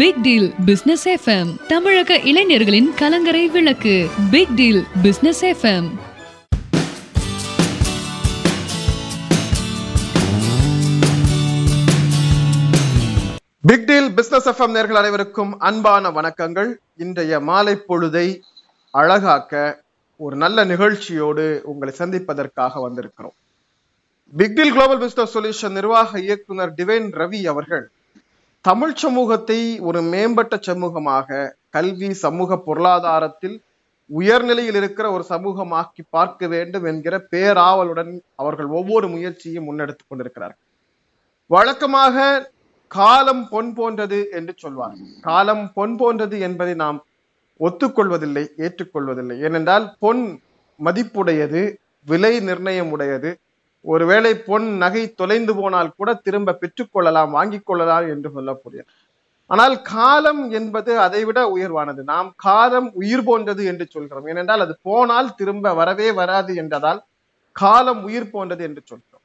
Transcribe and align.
Big 0.00 0.20
deal 0.24 0.46
business 0.66 1.08
FM 1.08 1.48
தமிழக 1.70 2.16
இளைஞர்களின் 2.30 2.94
கலங்கரை 3.00 3.42
விளக்கு. 3.48 3.94
Big 4.30 4.52
deal 4.54 4.84
business 5.02 5.42
FM 5.50 5.88
big 13.62 13.86
deal 13.90 14.10
business 14.14 14.48
FM 14.52 14.74
நேர்கள் 14.78 15.00
அனைவருக்கும் 15.02 15.58
அன்பான 15.58 16.10
வணக்கங்கள். 16.10 16.72
இன்றைய 16.96 17.40
மாலை 17.40 17.76
பொழுதை 17.88 18.26
அழகாக்க 18.90 19.84
ஒரு 20.16 20.36
நல்ல 20.36 20.64
நிகழ்ச்சியோடு 20.64 21.62
உங்களை 21.64 21.94
சந்திப்பதற்காக 22.02 22.88
வந்திருக்கிறோம். 22.88 23.38
பிக்டில் 24.38 24.74
குளோபல் 24.76 24.98
பிசினஸ் 24.98 25.38
சொல்யூஷன் 25.38 25.78
நிர்வாக 25.80 26.20
இயக்குனர் 26.20 26.74
டிவைன் 26.74 27.10
ரவி 27.22 27.42
அவர்கள் 27.46 27.86
தமிழ் 28.64 28.94
சமூகத்தை 28.94 29.58
ஒரு 29.80 30.00
மேம்பட்ட 30.02 30.54
சமூகமாக 30.66 31.28
கல்வி 31.70 32.08
சமூக 32.14 32.56
பொருளாதாரத்தில் 32.56 33.54
உயர்நிலையில் 34.10 34.74
இருக்கிற 34.74 35.06
ஒரு 35.12 35.24
சமூகமாக்கி 35.28 36.02
பார்க்க 36.10 36.48
வேண்டும் 36.48 36.84
என்கிற 36.84 37.14
பேராவலுடன் 37.30 38.12
அவர்கள் 38.34 38.68
ஒவ்வொரு 38.68 39.08
முயற்சியும் 39.08 39.66
முன்னெடுத்துக் 39.68 40.08
கொண்டிருக்கிறார்கள். 40.08 40.66
வழக்கமாக 41.50 42.16
காலம் 42.90 43.48
பொன் 43.48 43.70
போன்றது 43.74 44.20
என்று 44.30 44.54
சொல்வார் 44.56 44.96
காலம் 45.20 45.64
பொன் 45.72 45.96
போன்றது 45.96 46.38
என்பதை 46.40 46.74
நாம் 46.74 46.98
ஒத்துக்கொள்வதில்லை 47.60 48.44
ஏற்றுக்கொள்வதில்லை. 48.56 49.36
ஏனென்றால் 49.38 49.86
பொன் 49.98 50.22
மதிப்புடையது 50.80 51.62
விலை 52.06 52.34
நிர்ணயம் 52.40 52.90
உடையது 52.90 53.30
ஒருவேளை 53.84 54.32
பொன் 54.48 54.66
நகை 54.76 55.02
தொலைந்து 55.20 55.52
போனால் 55.54 55.94
கூட 55.96 56.10
திரும்ப 56.26 56.56
பெற்றுக்கொள்ளலாம் 56.62 57.30
வாங்கிக் 57.30 57.66
கொள்ளலாம் 57.66 58.08
என்று 58.08 58.28
சொல்லக்கூடிய 58.34 58.82
ஆனால் 59.50 59.76
காலம் 59.82 60.42
என்பது 60.50 60.92
அதைவிட 61.00 61.38
உயர்வானது. 61.54 62.00
நாம் 62.12 62.28
காலம் 62.36 62.88
உயிர் 62.94 63.24
போன்றது 63.24 63.62
என்று 63.64 63.84
சொல்கிறோம். 63.90 64.26
ஏனென்றால் 64.26 64.64
அது 64.66 64.74
போனால் 64.82 65.34
திரும்ப 65.34 65.72
வரவே 65.74 66.08
வராது 66.20 66.52
என்றதால் 66.62 67.00
காலம் 67.56 68.02
உயிர் 68.08 68.30
போன்றது 68.30 68.62
என்று 68.68 68.82
சொல்கிறோம். 68.84 69.24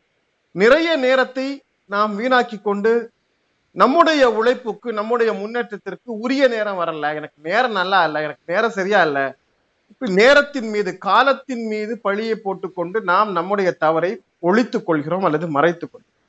நிறைய 0.56 0.90
நேரத்தை 0.96 1.48
நாம் 1.90 2.14
வீணாக்கி 2.20 2.58
கொண்டு 2.62 2.94
நம்முடைய 3.76 4.24
உழைப்புக்கு 4.40 4.90
நம்முடைய 4.94 5.30
முன்னேற்றத்திற்கு 5.34 6.10
உரிய 6.26 6.44
நேரம் 6.48 6.80
வரல. 6.82 7.08
எனக்கு 7.20 7.40
நேரம் 7.50 7.76
நல்லா 7.80 8.00
இல்லை 8.08 8.20
எனக்கு 8.24 8.54
நேரம் 8.54 8.78
சரியா 8.80 9.02
இல்லை 9.08 9.26
இப்ப 9.92 10.08
நேரத்தின் 10.20 10.70
மீது 10.70 10.92
காலத்தின் 10.98 11.66
மீது 11.68 11.94
பழியை 12.02 12.36
போட்டுக்கொண்டு 12.36 12.98
நாம் 13.12 13.30
நம்முடைய 13.32 13.70
தவறை 13.84 14.12
ஒழித்துக் 14.50 14.88
கொள்கிறோம் 14.88 15.26
அல்லது 15.28 15.48
மறைத்துக் 15.58 15.92
கொள்கிறோம் 15.92 16.22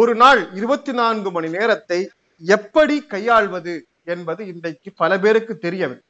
ஒரு 0.00 0.12
நாள் 0.22 0.40
இருபத்தி 0.58 0.92
நான்கு 1.00 1.30
மணி 1.36 1.48
நேரத்தை 1.56 1.98
எப்படி 2.42 2.96
கையாள்வது 3.12 3.74
என்பது 4.12 4.42
இன்றைக்கு 4.52 4.88
பல 5.02 5.18
பேருக்கு 5.24 5.54
தெரியவில்லை. 5.64 6.04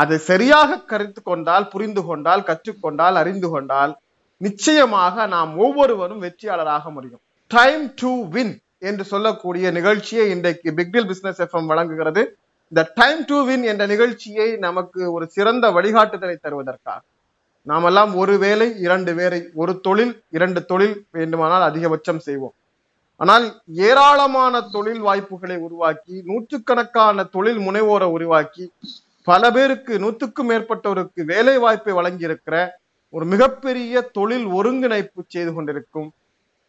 அதை 0.00 0.16
சரியாக 0.30 0.80
கருத்து 0.90 1.20
கொண்டால் 1.22 1.66
புரிந்து 1.72 2.02
கொண்டால் 2.08 2.46
கற்றுக்கொண்டால் 2.48 3.16
அறிந்து 3.22 3.48
கொண்டால் 3.54 3.92
நிச்சயமாக 4.40 5.26
நாம் 5.34 5.52
ஒவ்வொருவரும் 5.64 6.22
வெற்றியாளராக 6.22 6.84
முடியும். 6.96 7.22
டைம் 7.50 7.84
டு 8.00 8.12
வின் 8.34 8.52
என்று 8.88 9.04
சொல்லக்கூடிய 9.12 9.66
நிகழ்ச்சியை 9.78 10.26
இன்றைக்கு 10.34 10.68
பிக்டில் 10.78 11.08
பிசினஸ் 11.10 11.40
எஃப்எம் 11.44 11.70
வழங்குகிறது. 11.72 12.22
இந்த 12.72 12.82
டைம் 12.98 13.22
டு 13.30 13.38
வின் 13.48 13.64
என்ற 13.70 13.84
நிகழ்ச்சியை 13.92 14.48
நமக்கு 14.66 15.00
ஒரு 15.16 15.26
சிறந்த 15.36 15.66
வழிகாட்டுதலை 15.76 16.36
தருவதற்காக 16.44 17.02
நாமெல்லாம் 17.70 18.12
ஒரு 18.16 18.34
வேலை 18.38 18.68
இரண்டு 18.84 19.12
வேலை 19.14 19.40
ஒரு 19.54 19.72
தொழில் 19.80 20.14
இரண்டு 20.36 20.60
தொழில் 20.64 20.96
வேண்டுமானால் 21.16 21.64
அதிகபட்சம் 21.68 22.24
செய்வோம். 22.26 22.54
ஆனால் 23.20 23.44
ஏராளமான 23.86 24.54
தொழில் 24.74 25.02
வாய்ப்புகளை 25.06 25.56
உருவாக்கி 25.66 26.14
நூற்றுக்கணக்கான 26.28 27.24
தொழில் 27.34 27.60
முனைவோரை 27.66 28.08
உருவாக்கி 28.16 28.64
பல 29.28 29.50
பேருக்கு 29.50 29.94
நூற்றுக்கும் 30.04 30.48
மேற்பட்டோருக்கு 30.50 31.22
வேலை 31.32 31.56
வாய்ப்பை 31.64 31.94
வழங்கியிருக்கிற 31.98 32.56
ஒரு 33.14 33.24
மிகப்பெரிய 33.32 34.00
தொழில் 34.16 34.46
ஒருங்கிணைப்பு 34.58 35.20
செய்து 35.26 35.52
கொண்டிருக்கும் 35.54 36.08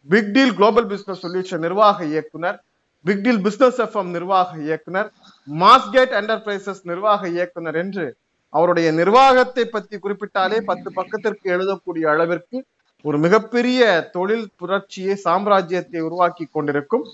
பிக்டீல் 0.08 0.54
குளோபல் 0.58 0.88
பிசினஸ் 0.92 1.22
சொல்யூஷன் 1.24 1.64
நிர்வாக 1.66 2.04
இயக்குனர் 2.12 2.58
பிக்டீல் 3.04 3.40
பிசினஸ் 3.44 3.80
எஃப்எம் 3.84 4.10
நிர்வாக 4.10 4.50
இயக்குனர் 4.66 5.08
மாஸ்கேட் 5.48 6.14
என்டர்பிரைசஸ் 6.20 6.82
நிர்வாக 6.90 7.22
இயக்குனர் 7.28 7.78
என்று 7.82 8.06
அவருடைய 8.54 8.88
நிர்வாகத்தை 9.00 9.64
பற்றி 9.74 9.96
குறிப்பிட்டாலே 10.04 10.58
பத்து 10.70 10.88
பக்கத்திற்கு 10.98 11.46
எழுதக்கூடிய 11.56 12.04
அளவிற்கு 12.14 12.58
ஒரு 13.04 13.16
மிகப்பெரிய 13.24 13.80
தொழில் 14.14 14.44
புரட்சியை 14.60 15.14
சாம்ராஜ்யத்தை 15.24 16.00
உருவாக்கி 16.08 16.44
கொண்டிருக்கும் 16.46 17.04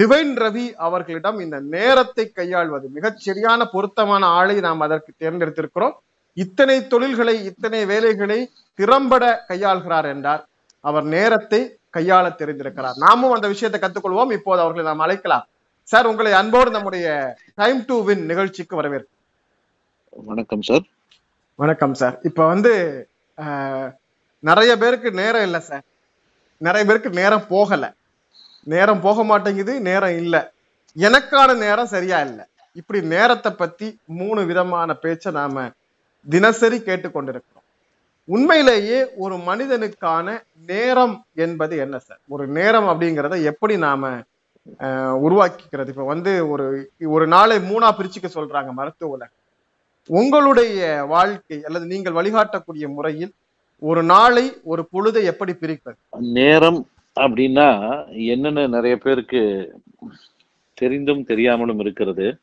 டிவைன் 0.00 0.34
ரவி 0.42 0.64
அவர்களிடம் 0.86 1.38
இந்த 1.44 1.58
நேரத்தை 1.74 2.24
கையாள்வது 2.38 2.86
மிகச் 2.96 3.22
சரியான 3.26 3.70
பொருத்தமான 3.74 4.26
ஆளை 4.38 4.56
நாம் 4.66 4.84
அதற்கு 4.86 5.12
தேர்ந்தெடுத்திருக்கிறோம். 5.22 5.94
இத்தனை 6.36 6.76
தொழில்களை 6.92 7.36
இத்தனை 7.50 7.80
வேலைகளை 7.92 8.40
திறம்பட 8.78 9.24
கையாள்கிறார் 9.48 10.08
என்றார். 10.14 10.42
அவர் 10.84 11.06
நேரத்தை 11.16 11.60
கையாள 11.96 12.24
தெரிந்திருக்கிறார். 12.40 12.98
நாமும் 13.04 13.34
அந்த 13.36 13.46
விஷயத்தை 13.54 13.78
கத்துக்கொள்வோம் 13.80 14.34
இப்போது 14.38 14.62
அவர்களை 14.64 14.84
நாம் 14.90 15.04
அழைக்கலாம். 15.06 15.46
சார் 15.92 16.10
உங்களை 16.10 16.32
அன்போடு 16.40 16.70
நம்முடைய 16.76 17.06
டைம் 17.60 17.80
டு 17.90 17.96
வின் 18.08 18.24
நிகழ்ச்சிக்கு 18.30 18.76
வரவேற்கிறோம். 18.80 19.14
வணக்கம் 20.18 20.62
சார் 20.62 20.84
வணக்கம் 21.58 21.94
சார் 21.94 22.14
இப்ப 22.22 22.46
வந்து 22.46 22.72
ஆஹ், 23.38 23.88
நிறைய 24.44 24.76
பேருக்கு 24.76 25.10
நேரம் 25.12 25.42
இல்லை 25.42 25.60
சார் 25.60 25.84
நிறைய 26.60 26.84
பேருக்கு 26.86 27.10
நேரம் 27.12 27.46
போகல. 27.48 27.84
நேரம் 28.66 29.00
போக 29.00 29.24
மாட்டேங்குது 29.24 29.80
நேரம் 29.80 30.16
இல்ல. 30.18 30.36
எனக்கான 30.96 31.56
நேரம் 31.56 31.86
சரியா 31.86 32.18
இல்லை. 32.20 32.44
இப்படி 32.76 33.00
நேரத்தை 33.06 33.50
பத்தி 33.54 33.88
மூணு 34.18 34.40
விதமான 34.44 34.94
பேச்சை 34.96 35.32
நாம 35.32 35.66
தினசரி 36.26 36.78
கேட்டுக்கொண்டிருக்கிறோம் 36.80 37.64
உண்மையிலேயே 38.28 38.98
ஒரு 39.16 39.36
மனிதனுக்கான 39.46 40.26
நேரம் 40.68 41.14
என்பது 41.38 41.76
என்ன 41.78 41.98
சார் 41.98 42.20
ஒரு 42.28 42.46
நேரம் 42.58 42.88
அப்படிங்கிறத 42.90 43.42
எப்படி 43.44 43.76
நாம 43.80 44.02
உருவாக்கிக்கிறது? 45.22 45.88
இப்ப 45.88 46.04
வந்து 46.04 46.32
ஒரு 46.50 46.64
ஒரு 47.10 47.26
நாளை 47.28 47.58
மூணா 47.68 47.90
பிரிச்சுக்க 47.98 48.28
சொல்றாங்க 48.32 48.72
மருத்துவ 48.72 49.10
உலகம். 49.10 49.37
உங்களுடைய 50.08 51.04
வாழ்க்கை 51.08 51.64
அல்லது 51.64 51.86
நீங்கள் 51.86 52.12
வழிகாட்டக்கூடிய 52.12 52.92
முறையில் 52.92 53.32
ஒரு 53.78 54.02
நாளை 54.02 54.52
ஒரு 54.62 54.88
பொழுதை 54.92 55.24
எப்படி 55.24 55.54
பிரிப்பது? 55.54 55.96
நேரம் 56.10 56.86
அப்படின்னா 57.20 57.68
என்னன்னு 58.10 58.68
நிறைய 58.68 58.96
பேருக்கு 58.96 59.74
தெரிந்தும் 60.74 61.24
தெரியாமலும் 61.24 61.78
இருக்கிறது. 61.78 62.40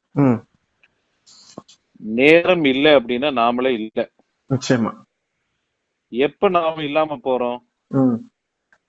நேரம் 1.96 2.64
இல்லை 2.64 2.92
அப்படின்னா 2.92 3.30
நாமளே 3.34 3.68
இல்லை. 3.68 4.10
நிச்சயமா. 4.50 4.94
எப்ப 6.10 6.50
நாம 6.50 6.84
இல்லாம 6.84 7.16
போறோம்? 7.24 7.58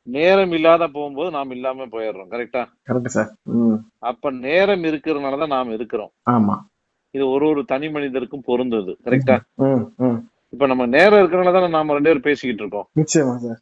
நேரம் 0.03 0.53
இல்லாத 0.53 0.87
போகும்போது 0.87 1.31
நாம் 1.31 1.51
இல்லாம 1.51 1.87
போயிடுறோம். 1.87 2.29
கரெக்டா? 2.31 2.67
Correct 2.87 3.07
sir. 3.07 3.35
அப்ப 3.99 4.31
நேரம் 4.31 4.83
இருக்கிறதுனாலதான் 4.83 5.47
நாம் 5.47 5.73
இருக்கிறோம். 5.73 6.11
ஆமா. 6.31 6.61
இது 7.17 7.29
ஒரு 7.29 7.47
ஒரு 7.49 7.65
தனி 7.65 7.89
மனிதருக்கும் 7.91 8.47
பொருந்தது 8.47 8.93
கரெக்டா 9.05 9.37
இப்ப 10.53 10.67
நம்ம 10.67 10.87
நேரம் 10.87 11.21
இருக்கிறதுனாலதான் 11.21 11.77
நாம 11.77 11.93
ரெண்டு 11.93 12.09
பேரும் 12.09 12.27
பேசிக்கிட்டு 12.27 12.63
இருக்கோம். 12.63 12.87
நிச்சயமா 12.99 13.35
சார். 13.45 13.61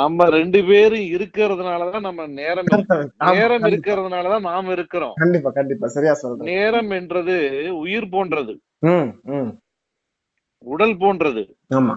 நம்ம 0.00 0.24
ரெண்டு 0.30 0.60
பேரும் 0.64 1.06
இருக்கிறதுனாலதான் 1.14 2.00
நம்ம 2.00 2.26
நேரம் 2.40 2.66
நேரம். 3.38 3.62
இருக்கிறதுனாலதான் 3.62 4.46
நாம் 4.48 4.70
இருக்கிறோம். 4.70 5.14
கண்டிப்பா 5.14 5.50
கண்டிப்பா. 5.50 5.86
சரியா 5.88 6.14
சொல்றேன் 6.14 6.48
நேரம் 6.52 6.90
என்றது 6.90 7.36
உயிர் 7.76 8.08
போன்றது. 8.08 8.54
உடல் 10.64 10.96
போன்றது. 10.98 11.42
ஆமா. 11.74 11.94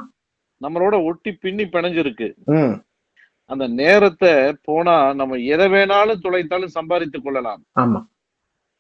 நம்மளோட 0.62 1.06
ஒட்டி 1.06 1.32
பின்னி 1.42 1.64
பிணைஞ்சிருக்கு. 1.64 2.28
அந்த 3.50 3.66
நேரத்தை 3.82 4.32
போனா 4.64 4.96
நம்ம 5.14 5.36
எதை 5.54 5.68
வேணாலும் 5.72 6.24
தொலைத்தாலும் 6.26 6.76
சம்பாதித்துக் 6.78 7.24
கொள்ளலாம். 7.24 7.64
ஆமா. 7.80 8.00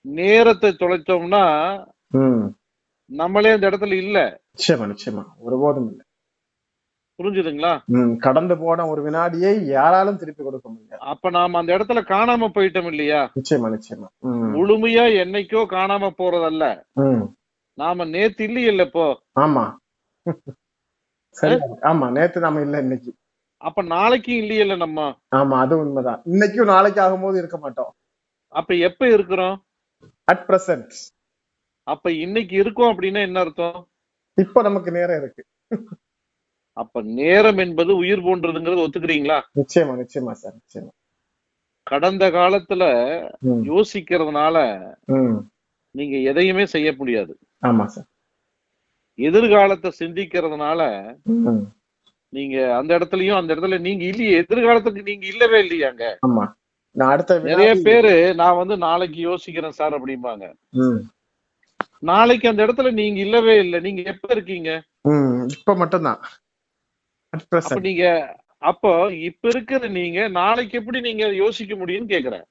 நேரத்தை 0.05 0.69
தொலைத்தோம்னா 0.79 1.43
ம் 1.79 1.94
நம்மளே 3.11 3.51
அந்த 3.51 3.65
இடத்துல 3.69 3.95
இல்ல. 3.95 4.17
நிச்சயமா 4.55 4.85
நிச்சயமா. 4.91 5.23
ஒருபோதும் 5.37 5.87
இல்லை. 5.91 6.03
புரிஞ்சுதுங்களா? 7.19 7.73
கடந்து 8.17 8.55
போன 8.57 8.85
ஒரு 8.87 9.01
வினாடியை 9.01 9.51
யாராலும் 9.67 10.17
திருப்பி 10.17 10.43
கொடுக்க 10.43 10.67
முடியாது. 10.69 11.01
அப்ப 11.05 11.29
நாம 11.29 11.57
அந்த 11.57 11.71
இடத்துல 11.77 12.01
காணாம 12.05 12.49
போயிட்டோம் 12.55 12.85
இல்லையா? 12.85 13.21
நிச்சயமா 13.37 13.69
நிச்சயமா. 13.75 14.07
முழுமையா 14.55 15.05
என்னைக்கோ 15.23 15.61
காணாம 15.69 16.09
போறதல்ல. 16.17 16.63
நாம 17.77 18.05
நேத்து 18.05 18.43
இல்லையில்ல 18.47 18.81
இப்போ? 18.81 19.05
ஆமா. 19.39 19.65
சரி 21.35 21.55
ஆமா 21.81 22.05
நேத்து 22.11 22.39
நாம 22.39 22.61
இல்ல 22.61 22.77
இன்னைக்கு. 22.79 23.11
அப்ப 23.61 23.81
நாளைக்கும் 23.87 24.39
இல்லையில்ல 24.43 24.75
நம்ம? 24.77 24.99
ஆமா 25.35 25.55
அது 25.59 25.75
உண்மைதான். 25.79 26.21
இன்னைக்கும் 26.25 26.71
நாளைக்கு 26.73 26.99
ஆகும்போது 27.01 27.37
இருக்க 27.37 27.57
மாட்டோம். 27.57 27.91
அப்ப 28.53 28.73
எப்ப 28.87 29.07
இருக்கிறோம்? 29.07 29.55
அட் 30.27 30.45
பிரசன்ட் 30.49 30.93
அப்ப 31.87 32.11
இன்னைக்கு 32.23 32.55
இருக்கோம் 32.55 32.91
அப்படின்னா 32.93 33.21
என்ன 33.21 33.39
அர்த்தம்? 33.39 33.77
இப்ப 34.37 34.61
நமக்கு 34.61 34.89
நேரம் 34.91 35.19
இருக்கு. 35.21 35.43
அப்ப 36.77 37.01
நேரம் 37.19 37.59
என்பது 37.65 37.91
உயிர் 37.95 38.25
போன்றதுங்கிறது 38.25 38.83
ஒத்துக்கிறீங்களா? 38.85 39.37
நிச்சயமா 39.59 39.93
நிச்சயமா 40.01 40.33
சார் 40.33 40.55
நிச்சயமா. 40.55 40.91
கடந்த 41.87 42.25
காலத்துல 42.31 42.83
யோசிக்கிறதுனால 43.69 44.55
நீங்க 45.95 46.15
எதையுமே 46.29 46.65
செய்ய 46.65 46.89
முடியாது. 46.97 47.33
ஆமா 47.63 47.85
சார். 47.85 48.07
எதிர்காலத்தை 49.19 49.89
சிந்திக்கிறதுனால 49.99 50.81
நீங்க 52.33 52.55
அந்த 52.77 52.91
இடத்துலயும் 52.97 53.39
அந்த 53.39 53.49
இடத்துல 53.53 53.77
நீங்க 53.79 54.03
இல்லையே 54.03 54.39
எதிர்காலத்துக்கு 54.41 55.01
நீங்க 55.09 55.25
இல்லவே 55.25 55.59
இல்லையாங்க 55.65 56.03
ஆமா. 56.27 56.45
நான் 56.95 57.13
அடுத்த 57.13 57.37
நிறைய 57.47 57.71
பேரு 57.87 58.11
நான் 58.41 58.59
வந்து 58.59 58.75
நாளைக்கு 58.83 59.19
யோசிக்கிறேன் 59.21 59.77
சார் 59.79 59.95
அப்படிம்பாங்க. 59.97 60.45
நாளைக்கு 62.09 62.45
அந்த 62.51 62.61
இடத்துல 62.65 62.91
நீங்க 62.99 63.19
இல்லவே 63.19 63.55
இல்லை. 63.65 63.79
நீங்க 63.79 64.01
எப்ப 64.13 64.27
இருக்கீங்க? 64.35 64.71
இப்ப 65.57 65.75
மட்டும்தான். 65.75 66.21
நீங்க 67.87 68.05
அப்போ 68.69 68.91
இப்ப 69.29 69.49
இருக்கிற 69.53 69.87
நீங்க 69.97 70.19
நாளைக்கு 70.39 70.77
எப்படி 70.79 70.99
நீங்க 71.07 71.25
யோசிக்க 71.43 71.73
முடியும்னு 71.75 72.13
கேக்குறேன். 72.13 72.45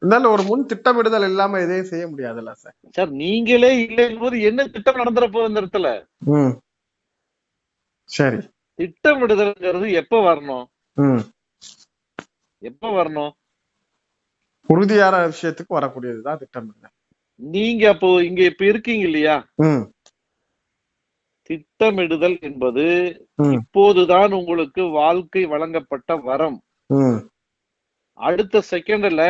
இருந்தாலும் 0.00 0.32
ஒரு 0.34 0.42
முன் 0.42 0.68
திட்டமிடுதல் 0.72 1.26
இல்லாம 1.28 1.60
எதையும் 1.64 1.90
செய்ய 1.90 2.04
முடியாதுல்ல 2.08 2.52
சார். 2.62 2.74
சார் 2.96 3.10
நீங்களே 3.22 3.70
இல்லைன்னு 3.86 4.18
போது 4.18 4.36
என்ன 4.50 4.66
திட்டம் 4.74 5.00
நடந்துற 5.00 5.26
போகுது 5.34 5.50
இந்த 5.50 5.62
இடத்துல? 5.62 5.88
சரி. 8.10 8.38
திட்டமிடுதல்ங்கிறது 8.78 9.88
எப்ப 10.02 10.20
வரணும்? 10.28 10.66
எப்ப 12.62 12.90
வரணும்? 12.98 13.32
உறுதியான 14.68 15.16
விஷயத்துக்கு 15.32 15.78
வரக்கூடியதுதான் 15.78 16.40
திட்டமிடுதல். 16.42 16.94
நீங்க 17.40 17.82
அப்போ 17.88 18.08
இங்க 18.24 18.40
இப்ப 18.42 18.64
இருக்கீங்க 18.64 19.04
இல்லையா? 19.04 19.36
திட்டமிடுதல் 21.50 22.38
என்பது. 22.40 22.84
இப்போதுதான் 23.58 24.32
உங்களுக்கு 24.32 24.82
வாழ்க்கை 24.98 25.42
வழங்கப்பட்ட 25.44 26.16
வரம். 26.28 26.58
அடுத்த 28.18 28.62
செகண்ட்ல 28.70 29.24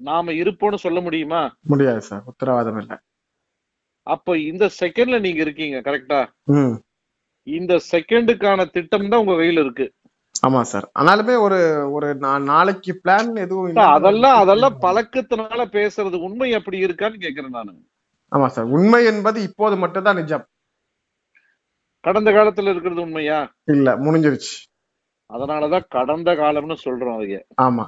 நாம 0.00 0.32
இருப்போம்னு 0.32 0.84
சொல்ல 0.84 1.00
முடியுமா? 1.00 1.42
முடியாது 1.72 2.00
சார். 2.00 2.24
உத்தரவாதம் 2.26 2.78
இல்லை. 2.82 2.96
அப்ப 4.06 4.38
இந்த 4.50 4.64
செகண்ட்ல 4.80 5.18
நீங்க 5.20 5.40
இருக்கீங்க 5.42 5.78
கரெக்டா 5.80 6.20
இந்த 7.46 7.72
செகண்டுக்கான 7.92 8.64
திட்டம் 8.70 9.08
தான் 9.08 9.22
உங்க 9.22 9.34
கையில 9.34 9.62
இருக்கு. 9.64 9.86
ஆமா 10.42 10.60
சார். 10.70 10.86
ஆனாலுமே 10.98 11.34
ஒரு 11.46 11.58
ஒரு 11.92 12.08
நாளைக்கு 12.50 12.92
பிளான் 13.04 13.32
எதுவும் 13.44 13.76
அதெல்லாம் 13.96 14.38
அதெல்லாம் 14.42 14.78
பழக்கத்தினால 14.80 15.66
பேசுறது 15.76 16.18
உண்மை 16.28 16.48
அப்படி 16.54 16.78
இருக்கான்னு 16.84 17.18
கேக்குறேன் 17.24 17.56
நானு. 17.58 17.72
ஆமா 18.32 18.46
சார். 18.46 18.66
உண்மை 18.76 19.00
என்பது 19.04 19.38
இப்போது 19.42 19.76
மட்டும்தான் 19.76 20.16
நிஜம். 20.16 20.44
கடந்த 22.04 22.30
காலத்துல 22.30 22.70
இருக்கிறது 22.70 23.00
உண்மையா? 23.00 23.38
இல்ல 23.74 23.88
முடிஞ்சிருச்சு. 24.04 24.54
அதனாலதான் 25.30 25.84
கடந்த 25.88 26.30
காலம்னு 26.34 26.76
சொல்றோம் 26.84 27.14
அதைய. 27.16 27.36
ஆமா 27.62 27.84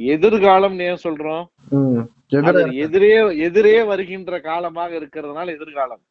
எதிர்காலம் 0.00 0.76
ஏன் 0.86 1.02
சொல்றோம்? 1.02 1.44
எதிர 2.84 3.12
எதிரே 3.46 3.76
வருகின்ற 3.82 4.40
காலமாக 4.40 4.90
இருக்கிறதுனால 5.00 5.46
எதிர்காலம். 5.54 6.02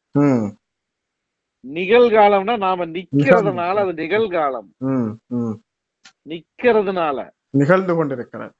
நிகழ்காலம்னா 1.64 2.54
நாம 2.58 2.86
நிக்கிறதுனால 2.94 3.74
அது 3.84 3.92
நிகழ்காலம். 4.02 4.68
நிக்கிறதுனால. 6.26 7.18
நிகழ்ந்து 7.54 7.92
கொண்டிருக்கிறது 7.94 8.52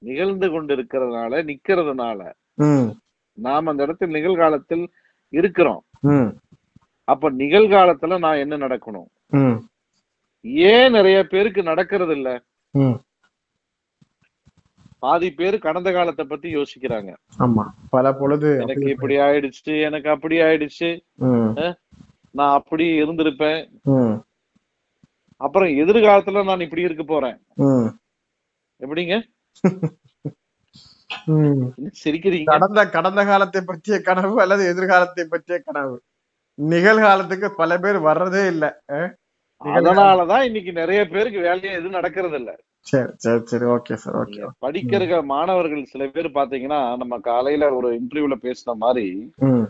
நிகழ்ந்து 0.00 0.46
கொண்டிருக்கிறதுனால 0.50 1.42
நிக்கிறதுனால 1.50 2.20
நாம் 3.38 3.66
அந்த 3.66 3.82
இடத்தில் 3.82 4.16
நிகழ்காலத்தில் 4.16 4.84
இருக்கிறோம். 5.32 5.82
அப்ப 7.08 7.30
நிகழ்காலத்துல 7.32 8.18
நான் 8.18 8.36
என்ன 8.36 8.54
நடக்கணும்? 8.56 9.08
ஏன் 10.70 10.92
நிறைய 10.92 11.18
பேருக்கு 11.24 11.62
நடக்கிறது 11.62 12.14
இல்ல 12.16 12.28
பாதி 15.02 15.28
பேர் 15.30 15.56
கடந்த 15.58 15.88
காலத்தை 15.92 16.24
பத்தி 16.24 16.48
யோசிக்கிறாங்க. 16.56 17.10
ஆமா. 17.38 17.64
பல 17.90 18.12
பொழுது 18.12 18.48
எனக்கு 18.56 18.86
இப்படி 18.90 19.14
ஆயிடுச்சு 19.18 19.72
எனக்கு 19.82 20.08
அப்படி 20.10 20.36
ஆயிடுச்சு. 20.40 20.90
நான் 22.34 22.56
அப்படி 22.58 22.84
இருந்திருப்பேன். 23.02 23.60
ம். 23.92 24.14
அப்புறம் 25.40 25.70
எதிர்காலத்துல 25.82 26.44
நான் 26.44 26.60
இப்படி 26.60 26.82
இருக்க 26.82 27.04
போறேன். 27.04 27.36
ம். 27.64 27.88
எப்படிங்க? 28.82 29.14
சிரிக்கிறீங்க. 32.02 32.46
கடந்த 32.52 32.80
கடந்த 32.90 33.20
காலத்தை 33.24 33.60
பற்றிய 33.64 33.96
கனவு 34.02 34.36
அல்லது 34.40 34.62
எதிர்காலத்தை 34.68 35.24
பற்றிய 35.26 35.58
கனவு? 35.60 35.96
நிகழ்காலத்துக்கு 36.58 37.48
பல 37.56 37.78
பேர் 37.78 37.98
வர்றதே 38.06 38.42
இல்ல? 38.46 38.64
அதனாலதான் 39.60 40.44
இன்னைக்கு 40.44 40.72
நிறைய 40.72 41.00
பேருக்கு 41.08 41.40
வேலையா 41.40 41.72
எதுவும் 41.72 41.98
நடக்கிறது 41.98 42.36
இல்ல 42.40 42.52
சரி 42.86 43.10
சரி 43.16 43.42
சரி. 43.46 43.66
Okay 43.74 43.94
sir. 43.96 44.16
ஓகே. 44.20 44.32
நீங்க 44.32 44.48
படிக்கிற 44.62 45.18
மாணவர்கள் 45.28 45.82
சில 45.84 46.06
பேர் 46.08 46.28
பாத்தீங்கன்னா 46.34 46.80
நம்ம 46.96 47.18
காலையில 47.26 47.68
ஒரு 47.74 47.88
இன்டர்வியூல 47.98 48.36
பேசின 48.42 48.74
மாதிரி 48.76 49.06
ம். 49.46 49.66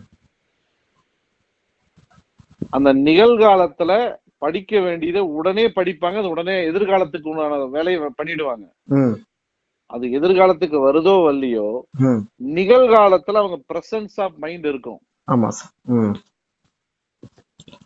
அந்த 2.73 2.89
நிகழ்காலத்துல 3.07 3.91
படிக்க 4.43 4.79
வேண்டியதை 4.79 5.21
உடனே 5.39 5.65
படிப்பாங்க. 5.75 6.17
அது 6.21 6.33
உடனே 6.35 6.55
எதிர்காலத்துக்கு 6.69 7.29
உண்டான 7.31 7.59
வேலையை 7.75 7.99
பண்ணிடுவாங்க. 8.19 8.65
அது 9.89 10.05
எதிர்காலத்துக்கு 10.19 10.77
வருதோ 10.87 11.13
வரலையோ 11.25 11.67
நிகழ்காலத்துல 12.59 13.41
அவங்க 13.41 13.57
பிரசன்ஸ் 13.71 14.17
ஆஃப் 14.25 14.37
மைண்ட் 14.43 14.65
இருக்கும். 14.65 15.01
ஆமா 15.27 15.49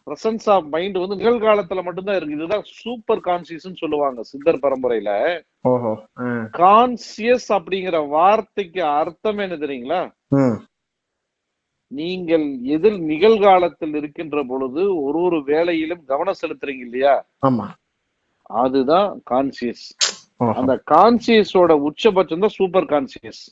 பிரசன்ஸ் 0.07 0.47
ஆஃப் 0.53 0.67
மைண்ட் 0.73 0.97
வந்து 1.01 1.15
நிகழ்காலத்துல 1.15 1.83
மட்டும்தான் 1.83 2.15
இருக்கு. 2.15 2.35
இதுதான் 2.35 2.63
சூப்பர் 2.79 3.25
கான்சியஸ் 3.25 3.81
சொல்லுவாங்க 3.81 4.23
சித்தர் 4.31 4.63
பரம்பரையில. 4.63 5.11
கான்சியஸ் 6.59 7.49
அப்படிங்கிற 7.57 7.97
வார்த்தைக்கு 8.15 8.81
அர்த்தம் 8.99 9.41
என்ன 9.45 9.57
தெரியுங்களா? 9.65 10.01
நீங்கள் 11.91 12.45
எதிர் 12.75 12.99
நிகழ்காலத்தில் 13.09 13.95
இருக்கின்ற 13.95 14.37
பொழுது 14.45 14.81
ஒரு 15.03 15.19
ஒரு 15.27 15.37
வேலையிலும் 15.49 16.03
கவனம் 16.05 16.39
செலுத்துறீங்க 16.41 16.83
இல்லையா? 16.87 17.13
ஆமா. 17.43 17.67
அதுதான் 18.59 19.09
கான்சியஸ் 19.29 19.85
அந்த 20.55 20.73
கான்சியஸோட 20.91 21.71
உச்சபட்சம் 21.87 22.43
தான் 22.43 22.57
super 22.57 22.87
conscious 22.91 23.43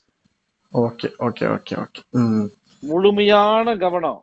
okay 0.74 1.08
okay 1.26 1.46
okay 1.56 1.76
okay. 1.84 2.02
முழுமையான 2.84 3.76
கவனம். 3.84 4.20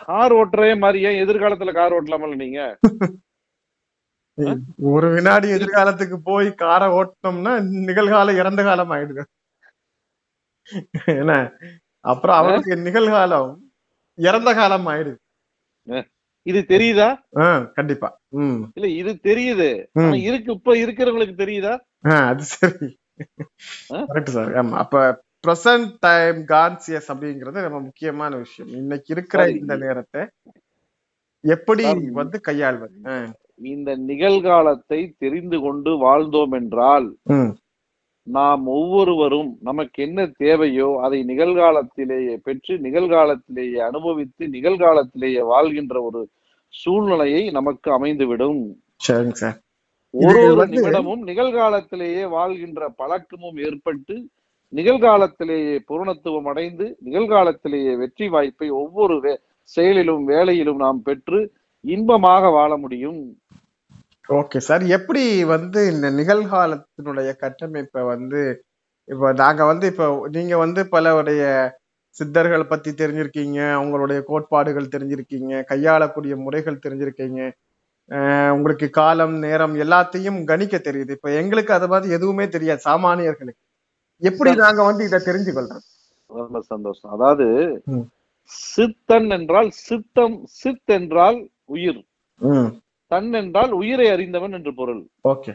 கார் 0.00 0.32
ஓட்டுறே 0.38 0.70
மாதிரி 0.78 0.98
ஏன் 1.08 1.20
எதிர்காலத்துல 1.24 1.72
கார் 1.74 1.94
ஓட்டலாமல்ல 1.96 2.36
நீங்க? 2.42 2.60
ஒரு 4.90 5.06
வினாடி 5.12 5.48
எதிர்காலத்துக்கு 5.56 6.16
போய் 6.24 6.48
காரை 6.58 6.88
ஓட்டினோம்னா 6.96 7.52
நிகழ்காலம் 7.86 8.40
இறந்த 8.40 8.60
காலம் 8.62 8.92
ஆயிடுது. 8.94 9.22
என்ன? 11.20 11.32
அப்புறம் 12.12 12.38
அவனுக்கு 12.40 12.72
நிகழ்காலம் 12.86 13.52
இறந்த 14.18 14.50
காலம் 14.58 14.88
ஆயிடுது 14.92 15.18
இது 16.46 16.60
தெரியுதா? 16.72 17.06
கண்டிப்பா. 17.76 18.08
இல்ல 18.76 18.86
இது 19.00 19.12
தெரியுது. 19.28 19.68
இருக்கு 20.26 20.50
இப்ப 20.56 20.74
இருக்கிறவங்களுக்கு 20.82 21.36
தெரியுதா? 21.42 21.74
அது 22.30 22.44
சரி? 22.50 22.88
கரெக்ட் 24.10 24.34
சார் 24.36 24.52
ஆமா 24.60 24.76
அப்ப 24.82 25.02
ப்ரெசன்ட் 25.46 25.90
டைம் 26.06 26.38
கான்சியஸ் 26.52 27.08
அப்படிங்கிறது 27.12 27.66
ரொம்ப 27.66 27.80
முக்கியமான 27.88 28.32
விஷயம். 28.44 28.70
இன்னைக்கு 28.80 29.10
இருக்கிற. 29.14 29.40
இந்த 29.60 29.74
நேரத்தை 29.84 30.22
எப்படி 31.44 31.84
வந்து 32.20 32.38
கையாள்வது. 32.48 32.96
இந்த 33.74 33.90
நிகழ்காலத்தை 34.10 35.00
தெரிந்து 35.24 35.58
கொண்டு 35.66 35.90
வாழ்ந்தோம் 36.06 36.54
என்றால் 36.60 37.06
நாம் 38.26 38.66
ஒவ்வொருவரும் 38.66 39.56
நமக்கு 39.60 40.02
என்ன 40.02 40.26
தேவையோ 40.26 41.00
அதை 41.02 41.24
நிகழ்காலத்திலேயே 41.26 42.36
பெற்று 42.36 42.78
நிகழ்காலத்திலேயே 42.78 43.76
அனுபவித்து 43.76 44.46
நிகழ்காலத்திலேயே 44.46 45.40
வாழ்கின்ற 45.44 46.02
ஒரு 46.02 46.28
சூழ்நிலையை 46.68 47.50
நமக்கு 47.50 47.90
அமைந்துவிடும். 47.90 48.62
ஒரு 50.10 50.40
ஒரு 50.40 50.66
நிமிடமும் 50.66 51.26
நிகழ்காலத்திலேயே 51.26 52.28
வாழ்கின்ற 52.28 52.88
பழக்கமும் 52.96 53.56
ஏற்பட்டு 53.56 54.28
நிகழ்காலத்திலேயே 54.74 55.78
பூரணத்துவம் 55.88 56.44
அடைந்து 56.44 56.98
நிகழ்காலத்திலேயே 57.04 57.96
வெற்றி 57.96 58.28
வாய்ப்பை 58.28 58.70
ஒவ்வொரு 58.70 59.16
வே- 59.16 59.40
செயலிலும் 59.62 60.24
வேலையிலும் 60.24 60.76
நாம் 60.76 61.02
பெற்று 61.02 61.52
இன்பமாக 61.80 62.50
வாழ 62.50 62.76
முடியும். 62.76 63.38
ஓகே 64.28 64.58
சார் 64.58 64.82
எப்படி 64.88 65.44
வந்து 65.44 65.92
இந்த 65.92 66.10
நிகழ்காலத்தினுடைய 66.10 67.36
கட்டமைப்பை 67.36 68.02
வந்து 68.02 68.40
இப்போ 69.08 69.32
நாங்க 69.32 69.64
வந்து 69.64 69.86
இப்போ 69.86 70.06
நீங்க 70.32 70.56
வந்து 70.56 70.88
பலருடைய 70.88 71.42
சித்தர்கள் 72.16 72.66
பத்தி 72.66 72.90
தெரிஞ்சிருக்கீங்க 72.90 73.58
அவங்களுடைய 73.78 74.22
கோட்பாடுகள் 74.22 74.86
தெரிஞ்சிருக்கீங்க 74.86 75.64
கையாளக்கூடிய 75.64 76.36
முறைகள் 76.36 76.82
தெரிஞ்சிருக்கீங்க. 76.86 77.40
உங்களுக்கு 78.50 78.90
காலம் 78.90 79.38
நேரம் 79.38 79.74
எல்லாத்தையும் 79.76 80.44
கணிக்க 80.44 80.76
தெரியுது. 80.78 81.10
இப்ப 81.10 81.30
எங்களுக்கு 81.32 81.72
அது 81.72 81.88
மாதிரி 81.88 82.12
எதுவுமே 82.12 82.48
தெரியாது 82.48 82.80
சாமானியர்களுக்கு. 82.84 83.62
எப்படி 84.22 84.54
நாங்க 84.54 84.82
வந்து 84.82 85.04
இதை 85.04 85.18
தெரிஞ்சு 85.24 85.52
கொள்றோம் 85.52 85.84
ரொம்ப 86.30 86.60
சந்தோஷம். 86.62 87.10
அதாவது. 87.10 87.46
சித்தன் 88.76 89.30
என்றால் 89.30 89.70
சித்தம் 89.86 90.44
சித் 90.62 90.90
என்றால் 90.90 91.38
உயிர். 91.64 92.02
தன் 93.12 93.32
என்றால் 93.32 93.72
உயிரை 93.72 94.08
அறிந்தவன் 94.08 94.52
என்று 94.52 94.72
பொருள். 94.74 95.02
ஓகே. 95.28 95.52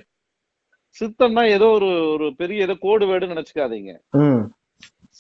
சித்தம்னா 1.00 1.44
ஏதோ 1.50 1.68
ஒரு 1.78 1.90
ஒரு 2.14 2.28
பெரிய 2.36 2.64
ஏதோ 2.64 2.76
கோடு 2.80 3.06
வேடுன்னு 3.06 3.36
நினைச்சுக்காதீங்க. 3.36 3.92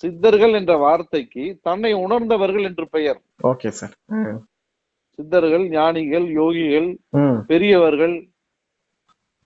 சித்தர்கள் 0.02 0.54
என்ற 0.54 0.74
வார்த்தைக்கு 0.78 1.44
தன்னை 1.62 1.92
உணர்ந்தவர்கள் 1.94 2.64
என்று 2.64 2.86
பெயர். 2.90 3.20
Okay 3.44 3.70
sir. 3.80 3.94
சித்தர்கள் 5.20 5.66
ஞானிகள் 5.70 6.28
யோகிகள் 6.40 6.90
பெரியவர்கள் 7.52 8.16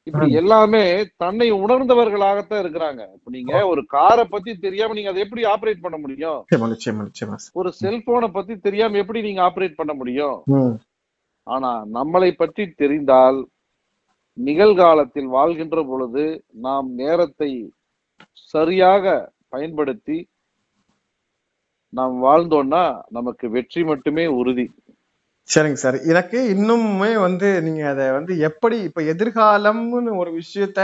இப்படி 0.08 0.25
எல்லாமே 0.39 0.82
தன்னை 1.18 1.48
உணர்ந்தவர்களாகத்தான் 1.54 2.62
இருக்கிறாங்க. 2.63 3.01
இப்ப 3.15 3.32
நீங்க 3.36 3.54
ஒரு 3.68 3.82
காரை 3.86 4.25
பத்தி 4.25 4.51
தெரியாம 4.65 4.94
நீங்க 4.94 5.10
அதை 5.10 5.22
எப்படி 5.24 5.44
ஆபரேட் 5.54 5.84
பண்ண 5.86 5.98
முடியும்? 5.98 6.39
ஒரு 7.54 7.72
செல்போனை 7.82 8.30
பத்தி 8.32 8.56
தெரியாம 8.68 8.98
எப்படி 9.04 9.22
நீங்க 9.22 9.42
ஆபரேட் 9.48 9.80
பண்ண 9.80 9.94
முடியும்? 9.94 10.36
ஆனா 11.47 11.71
நம்மளை 11.93 12.31
பற்றி 12.31 12.63
தெரிந்தால் 12.71 13.39
நிகழ்காலத்தில் 14.37 15.25
வாழ்கின்ற 15.27 15.83
பொழுது 15.83 16.23
நாம் 16.59 16.87
நேரத்தை 16.93 17.51
சரியாக 18.53 19.05
பயன்படுத்தி 19.49 20.17
நாம் 21.93 22.15
வாழ்ந்தோம்னா 22.23 22.83
நமக்கு 23.09 23.49
வெற்றி 23.49 23.83
மட்டுமே 23.83 24.25
உறுதி. 24.39 24.65
சரிங்க 25.49 25.73
சார். 25.75 25.97
எனக்கு 26.03 26.39
இன்னுமே 26.55 27.11
வந்து 27.19 27.49
நீங்க 27.61 27.89
அதை 27.89 28.11
வந்து 28.11 28.33
எப்படி 28.39 28.77
இப்ப 28.81 29.01
எதிர்காலம்னு 29.13 30.13
ஒரு 30.17 30.31
விஷயத்த 30.31 30.79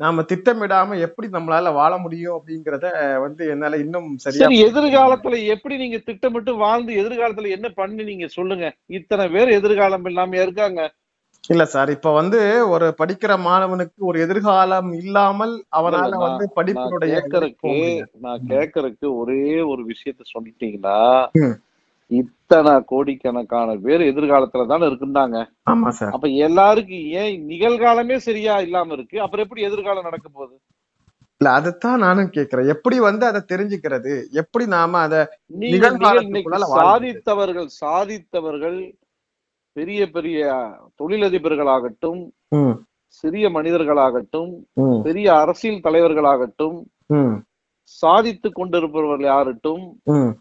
நாம 0.00 0.22
திட்டமிடாம 0.22 0.96
எப்படி 0.98 1.28
நம்மளால 1.28 1.72
வாழ 1.72 1.92
முடியும் 1.98 2.36
அப்படிங்கறத 2.36 2.86
வந்து 3.20 3.42
என்னால 3.48 3.78
இன்னும் 3.78 4.10
சரியா 4.16 4.42
சரி 4.42 4.58
எதிர்காலத்துல 4.66 5.38
எப்படி 5.46 5.76
நீங்க 5.76 5.98
திட்டமிட்டு 6.04 6.54
வாழ்ந்து 6.56 6.92
எதிர்காலத்துல 6.94 7.50
என்ன 7.56 7.68
பண்ணி 7.76 8.04
நீங்க 8.04 8.28
சொல்லுங்க 8.28 8.68
இத்தனை 8.92 9.26
பேர் 9.28 9.56
எதிர்காலம் 9.56 10.06
இல்லாம 10.06 10.38
இருக்காங்க 10.44 10.82
இல்ல 11.50 11.64
சார் 11.64 11.90
இப்ப 11.90 12.10
வந்து 12.12 12.38
ஒரு 12.68 12.86
படிக்கிற 12.98 13.32
மாணவனுக்கு 13.44 14.00
ஒரு 14.04 14.18
எதிர்காலம் 14.20 14.90
இல்லாமல் 14.92 15.54
அவனால 15.72 16.18
வந்து 16.24 16.44
படிப்பினுடைய. 16.56 17.14
நான் 18.20 18.42
கேட்கறதுக்கு 18.50 19.08
ஒரே 19.16 19.42
ஒரு 19.72 19.82
விஷயத்த 19.84 20.22
சொல்லிட்டீங்கன்னா. 20.34 20.98
இத்தனை 22.10 22.72
கோடிக்கணக்கான 22.86 23.76
பேர் 23.76 24.00
எதிர்காலத்துல 24.00 24.66
தானே 24.66 24.84
இருக்குந்தாங்க 24.86 25.36
ஆமா 25.70 25.88
சார். 25.88 26.12
அப்ப 26.12 26.28
எல்லாருக்கும் 26.46 27.06
ஏன் 27.22 27.34
நிகழ்காலமே 27.48 28.16
சரியா 28.16 28.54
இல்லாம 28.60 28.92
இருக்கு? 28.92 29.20
அப்புறம் 29.20 29.44
எப்படி 29.44 29.62
எதிர்காலம் 29.62 30.04
நடக்க 30.04 30.28
போகுது? 30.28 30.54
இல்ல 31.40 31.50
அதைத்தான் 31.50 31.98
நானும் 31.98 32.30
கேக்குறேன். 32.32 32.68
எப்படி 32.68 32.96
வந்து 32.98 33.26
அதை 33.26 33.40
தெரிஞ்சுக்கிறது? 33.52 34.14
எப்படி 34.32 34.66
நாம 34.66 35.00
அதை. 35.00 35.20
சாதித்தவர்கள் 36.78 37.68
சாதித்தவர்கள் 37.82 38.80
பெரிய 39.76 40.10
பெரிய 40.10 40.38
தொழிலதிபர்களாகட்டும் 41.02 42.22
சிறிய 43.06 43.48
மனிதர்களாகட்டும் 43.48 44.50
பெரிய 45.02 45.26
அரசியல் 45.34 45.84
தலைவர்களாகட்டும் 45.84 46.78
ம், 47.88 47.94
சாதித்துக் 48.00 48.54
கொண்டிருப்பவர்கள் 48.54 49.26
யாரட்டும். 49.26 49.84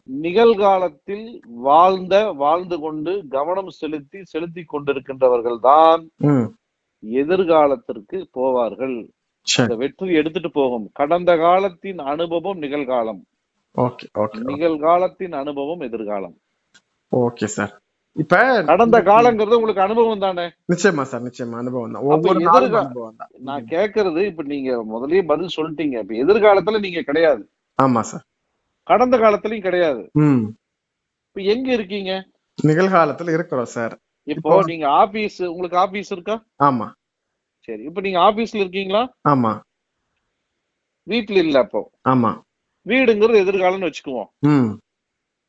நிகழ்காலத்தில் 0.04 1.42
வாழ்ந்த 1.48 2.32
வாழ்ந்து 2.32 2.80
கொண்டு 2.80 3.28
கவனம் 3.30 3.70
செலுத்தி 3.70 4.20
செலுத்தி 4.24 4.64
கொண்டிருக்கின்றவர்கள் 4.64 5.60
தான். 5.60 6.10
எதிர்காலத்திற்கு 7.04 8.18
போவார்கள். 8.36 8.98
இந்த 9.64 9.76
வெற்றி 9.76 10.14
எடுத்துட்டு 10.14 10.52
போகும். 10.52 10.90
கடந்த 10.94 11.38
காலத்தின் 11.38 12.00
அனுபவம் 12.00 12.62
நிகழ்காலம். 12.62 13.22
நிகழ்காலத்தின் 14.50 15.36
அனுபவம் 15.36 15.80
எதிர்காலம். 15.80 16.38
Okay 17.12 17.46
sir. 17.46 17.74
இப்ப 18.18 18.36
கடந்த 18.64 19.02
காலங்கிறது 19.02 19.58
உங்களுக்கு 19.58 19.82
அனுபவம் 19.82 20.20
தானே? 20.20 20.46
நிச்சயமா 20.74 21.02
சார் 21.02 21.24
நிச்சயமா 21.24 21.58
அனுபவம் 21.58 21.92
தான். 21.92 22.04
ஒவ்வொரு 22.04 22.40
அனுபவம் 22.50 23.18
தான். 23.18 23.30
நான் 23.40 23.66
கேட்கறது 23.66 24.22
இப்ப 24.26 24.44
நீங்க 24.44 24.84
முதல்லயே 24.84 25.26
பதில் 25.26 25.56
சொல்லிட்டீங்க. 25.58 26.00
இப்ப 26.00 26.14
எதிர்காலத்துல 26.14 26.80
நீங்க 26.80 27.02
கிடையாது. 27.02 27.44
ஆமா 27.80 28.02
சார். 28.02 28.24
கடந்த 28.84 29.18
காலத்துலயும் 29.18 29.62
கிடையாது. 29.62 30.02
ம். 30.16 30.44
இப்ப 31.28 31.42
எங்க 31.42 31.74
இருக்கீங்க? 31.74 32.12
நிகழ்காலத்துல 32.60 33.34
இருக்கிறோம் 33.34 33.66
சார். 33.66 33.96
இப்போ 34.28 34.64
நீங்க 34.64 34.90
ஆபீஸ் 34.90 35.40
உங்களுக்கு 35.44 35.78
ஆபீஸ் 35.78 36.12
இருக்கா? 36.12 36.36
ஆமா. 36.64 36.88
சரி 37.68 37.84
இப்ப 37.84 38.02
நீங்க 38.02 38.20
ஆபீஸ்ல 38.20 38.56
இருக்கீங்களா? 38.56 39.04
ஆமா. 39.28 39.54
வீட்டுல 41.08 41.38
இல்ல 41.38 41.60
அப்போ. 41.60 41.82
ஆமா. 42.10 42.32
வீடுங்கிறது 42.86 43.44
எதிர்காலம்னு 43.46 43.90
வச்சுக்குவோம். 43.90 44.30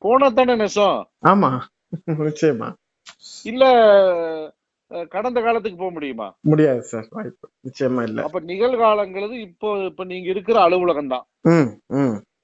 போனா 0.03 0.29
தானே 0.29 0.55
நெசம்? 0.55 0.99
ஆமா. 1.25 1.51
நிச்சயமா. 2.29 2.69
இல்ல 3.45 3.65
கடந்த 5.11 5.39
காலத்துக்கு 5.41 5.79
போக 5.79 5.91
முடியுமா? 5.91 6.27
முடியாது 6.43 6.83
சார் 6.83 7.09
வாய்ப்பு. 7.11 7.47
நிச்சயமா 7.67 8.03
இல்ல. 8.03 8.21
அப்ப 8.23 8.41
நிகழ்காலங்கிறது 8.41 9.35
இப்போ 9.41 9.85
இப்ப 9.85 10.05
நீங்க 10.05 10.29
இருக்கிற 10.29 10.57
அலுவலகம் 10.61 11.13
தான் 11.15 11.27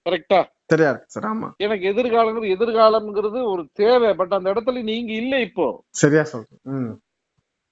கரெக்டா? 0.07 0.41
சரியா 0.71 0.91
சார் 1.07 1.27
ஆமா. 1.27 1.49
எனக்கு 1.59 1.85
எதிர்காலங்கிறது 1.93 2.55
எதிர்காலம்ங்கிறது 2.57 3.39
ஒரு 3.45 3.63
தேவை. 3.73 4.11
பட் 4.15 4.33
அந்த 4.33 4.49
இடத்துல 4.53 4.83
நீங்க 4.83 5.13
இல்ல 5.13 5.41
இப்போ. 5.41 5.67
சரியா 5.95 6.25
சொல்றேன் 6.25 6.91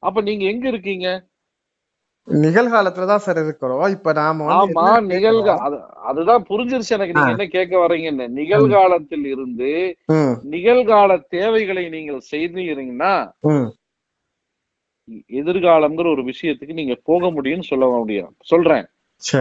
அப்ப 0.02 0.20
நீங்க 0.20 0.44
எங்க 0.44 0.66
இருக்கீங்க? 0.68 1.08
நிகழ்காலத்துல 2.28 3.06
தான் 3.06 3.22
சார் 3.24 3.40
இருக்கிறோம். 3.42 3.86
இப்ப 3.88 4.12
நாம 4.12 4.44
ஆமா 4.56 4.84
என்ன 4.88 5.14
நிகழ்கா 5.14 5.54
கேட்கிறோம்? 5.54 5.62
அது 5.66 5.78
அதுதான் 6.10 6.46
புரிஞ்சிருச்சு 6.50 6.94
எனக்கு. 6.96 7.16
நீங்க 7.16 7.34
என்ன 7.36 7.46
கேட்க 7.46 7.74
வர்றீங்கன்னு. 7.78 8.26
நிகழ்காலத்தில் 8.40 9.26
இருந்து 9.26 9.70
நிகழ்கால 10.54 11.18
தேவைகளை 11.36 11.84
நீங்கள் 11.88 12.26
செய்தீங்கன்னா 12.32 13.14
எதிர்காலம்ங்கிற 15.40 16.08
ஒரு 16.10 16.22
விஷயத்துக்கு 16.22 16.80
நீங்க 16.80 16.94
போக 17.04 17.30
முடியும்னு 17.30 17.70
சொல்ல 17.70 17.86
முடியும். 17.94 18.32
சொல்றேன். 18.44 18.84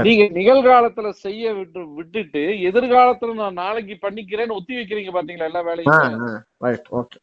நீங்க 0.08 0.24
நிகழ்காலத்துல 0.40 1.10
செய்ய 1.26 1.54
விட்டு 1.54 1.82
விட்டுட்டு 1.98 2.42
எதிர்காலத்துல 2.70 3.34
நான் 3.34 3.60
நாளைக்கு 3.62 3.96
பண்ணிக்கிறேன்னு 4.02 4.58
ஒத்தி 4.58 4.74
வைக்கிறீங்க 4.80 5.12
பாத்தீங்களா 5.16 5.50
எல்லா 5.50 5.62
வேலையும்? 5.62 6.02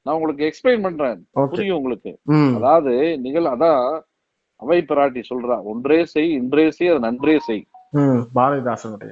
நான் 0.04 0.14
உங்களுக்கு 0.16 0.46
எக்ஸ்பிளைன் 0.48 0.86
பண்றேன். 0.86 1.18
புரியும் 1.52 1.78
உங்களுக்கு. 1.80 2.12
அதாவது 2.58 2.94
நிகழ் 3.26 3.50
அதான் 3.54 3.82
அவை 4.62 4.78
பிராட்டி 4.90 5.20
சொல்றா 5.30 5.56
ஒன்றே 5.72 5.98
செய் 6.12 6.30
இன்றே 6.38 6.66
செய் 6.76 6.90
அது 6.92 7.00
நன்றே 7.06 7.34
செய். 7.48 7.62
பாரதிதாசனுடைய 8.38 9.10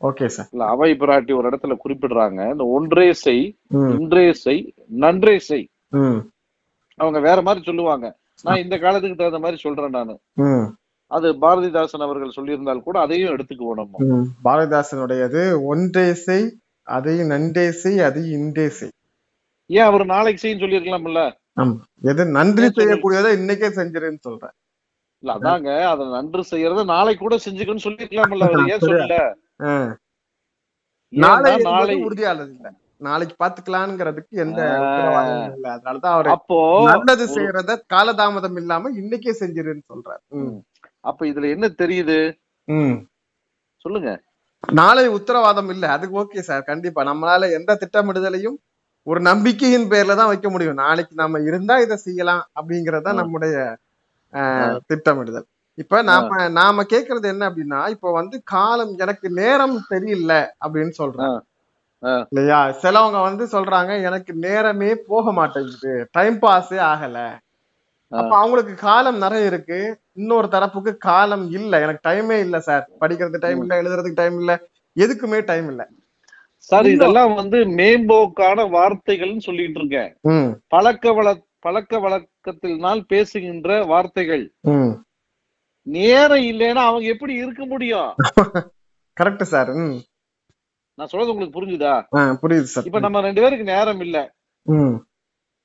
ஓகே 0.00 0.26
சார். 0.34 0.48
இல்ல 0.52 0.64
அவை 0.72 0.90
பிராட்டி 1.02 1.32
ஒரு 1.36 1.46
இடத்துல 1.50 1.74
குறிப்பிடுறாங்க 1.84 2.40
இந்த 2.52 2.64
ஒன்றே 2.76 3.06
செய் 3.24 3.44
இன்றே 3.96 4.24
செய் 4.44 4.62
நன்றே 5.04 5.36
செய். 5.48 5.66
அவங்க 7.00 7.18
வேற 7.28 7.38
மாதிரி 7.46 7.62
சொல்லுவாங்க. 7.68 8.06
நான் 8.44 8.62
இந்த 8.64 8.76
காலத்துக்கு 8.78 9.18
தகுந்த 9.20 9.40
மாதிரி 9.44 9.58
சொல்றேன் 9.62 9.96
நானு. 9.98 10.14
அது 11.10 11.28
பாரதிதாசன் 11.42 12.04
அவர்கள் 12.06 12.36
சொல்லியிருந்தால் 12.36 12.84
கூட 12.86 12.96
அதையும் 13.04 13.34
எடுத்துக்குவோம் 13.34 13.80
நம்ம. 13.80 14.20
பாரதிதாசனுடையது 14.46 15.42
ஒன்றே 15.72 16.06
செய் 16.26 16.46
அதை 16.86 17.14
நன்றே 17.32 17.66
செய் 17.82 18.00
அது 18.08 18.20
இன்றே 18.38 18.66
செய். 18.78 18.94
ஏன் 19.70 19.88
அவர் 19.90 20.04
நாளைக்கு 20.14 20.42
செய்யும் 20.42 20.62
சொல்லியிருக்கலாம்ல? 20.62 21.22
ஆமா. 21.56 21.76
எது 22.10 22.22
நன்றி 22.36 22.68
செய்யக்கூடியதை 22.78 23.30
இன்னைக்கே 23.38 23.68
செஞ்சிருன்னு 23.78 24.24
சொல்றேன். 24.26 24.54
இல்ல 25.22 25.34
அதாங்க. 25.36 25.70
அதை 25.92 26.04
நன்று 26.14 26.42
செய்யறத 26.50 26.84
நாளைக்கு 26.90 27.22
கூட 27.22 27.36
சொல்லியிருக்கலாம்ல 27.44 28.48
அவர் 28.48 28.64
ஏன் 28.72 28.84
சொல்லல 28.86 29.16
நாளை 31.12 31.50
நாளை 31.50 31.64
நாளை 31.68 31.94
உறுதியானது 32.06 32.52
இல்ல. 32.54 32.68
நாளைக்கு 33.00 33.34
பாத்துக்கலாம்ங்கிறதுக்கு 33.38 34.34
எந்த 34.44 34.60
இல்ல. 35.50 35.66
அதனாலதான் 35.72 36.14
அவரு 36.16 36.30
அப்போ 36.34 36.58
நல்லது 36.88 37.24
செய்யறத 37.34 37.72
காலதாமதம் 37.94 38.56
இல்லாம 38.56 38.90
இன்னைக்கே 39.00 39.34
செஞ்சிருன்னு 39.40 39.84
சொல்றாரு. 39.92 40.22
அப்ப 41.04 41.26
இதுல 41.26 41.50
என்ன 41.50 41.66
தெரியுது? 41.82 42.18
சொல்லுங்க. 43.84 44.10
நாளை 44.64 45.04
உத்தரவாதம் 45.16 45.70
இல்ல. 45.74 45.84
அதுக்கு 45.88 46.14
ஓகே 46.22 46.40
சார். 46.42 46.68
கண்டிப்பா. 46.70 47.02
நம்மளால 47.04 47.50
எந்த 47.58 47.78
திட்டமிடுதலையும் 47.82 48.56
ஒரு 49.06 49.20
நம்பிக்கையின் 49.28 49.88
பேர்ல 49.90 50.16
தான் 50.16 50.30
வைக்க 50.30 50.48
முடியும். 50.50 50.80
நாளைக்கு 50.82 51.14
நம்ம 51.14 51.40
இருந்தா 51.48 51.74
இதை 51.84 51.96
செய்யலாம் 52.04 52.44
அப்படிங்கறத. 52.58 53.08
நம்முடைய 53.20 53.56
திட்டமிடுதல். 54.90 55.46
இப்ப 55.78 56.00
நாம 56.08 56.28
நாம 56.56 56.84
கேக்குறது 56.92 57.26
என்ன 57.32 57.44
அப்படின்னா 57.50 57.80
இப்ப 57.94 58.12
வந்து 58.12 58.36
காலம் 58.52 58.92
எனக்கு 59.04 59.28
நேரம் 59.40 59.76
தெரியல 59.90 60.32
அப்படின்னு 60.64 60.94
சொல்றேன். 61.00 61.32
இல்லையா? 62.32 62.60
சிலவங்க 62.82 63.18
வந்து 63.26 63.44
சொல்றாங்க 63.52 63.92
எனக்கு 64.08 64.32
நேரமே 64.44 64.90
போக 65.08 65.32
மாட்டேங்குது. 65.38 65.92
டைம் 66.16 66.36
பாஸே 66.44 66.78
ஆகல. 66.92 67.18
அப்ப 68.12 68.32
அவங்களுக்கு 68.40 68.74
காலம் 68.84 69.18
நிறைய 69.18 69.50
இருக்கு. 69.52 69.80
இன்னொரு 70.14 70.48
தரப்புக்கு 70.48 70.92
காலம் 71.08 71.46
இல்ல. 71.58 71.72
எனக்கு 71.84 72.02
டைமே 72.08 72.38
இல்ல 72.46 72.58
சார் 72.68 72.84
படிக்கிறதுக்கு 73.02 73.46
டைம் 73.46 73.62
இல்ல 73.64 73.74
எழுதுறதுக்கு 73.82 74.22
டைம் 74.22 74.38
இல்ல. 74.42 74.54
எதுக்குமே 74.96 75.40
டைம் 75.50 75.68
இல்ல. 75.72 75.82
சார் 76.70 76.86
இல்ல. 76.86 76.96
இதெல்லாம் 76.96 77.32
வந்து 77.34 77.58
மேம்போக்கான 77.78 78.58
வார்த்தைகள்னு 78.70 79.46
சொல்லிட்டு 79.46 79.80
இருக்கேன். 79.80 80.10
பழக்க 80.68 81.12
வழ 81.12 81.28
பழக்க 81.60 81.98
வழக்கத்தினால் 81.98 83.00
பேசுகின்ற 83.06 83.68
வார்த்தைகள். 83.84 84.44
நேரம் 85.86 86.44
இல்லைன்னா 86.50 86.82
அவங்க 86.88 87.06
எப்படி 87.08 87.34
இருக்க 87.34 87.62
முடியும்? 87.66 88.10
கரெக்ட் 89.16 89.44
சார் 89.46 89.70
நான் 90.98 91.10
சொல்றது 91.10 91.32
உங்களுக்கு 91.32 91.56
புரிஞ்சுதா? 91.56 91.94
புரியுது 92.42 92.68
சார். 92.72 92.86
இப்ப 92.88 93.00
நம்ம 93.00 93.20
ரெண்டு 93.20 93.42
பேருக்கு 93.42 93.72
நேரம் 93.72 94.00
இல்ல. 94.00 94.16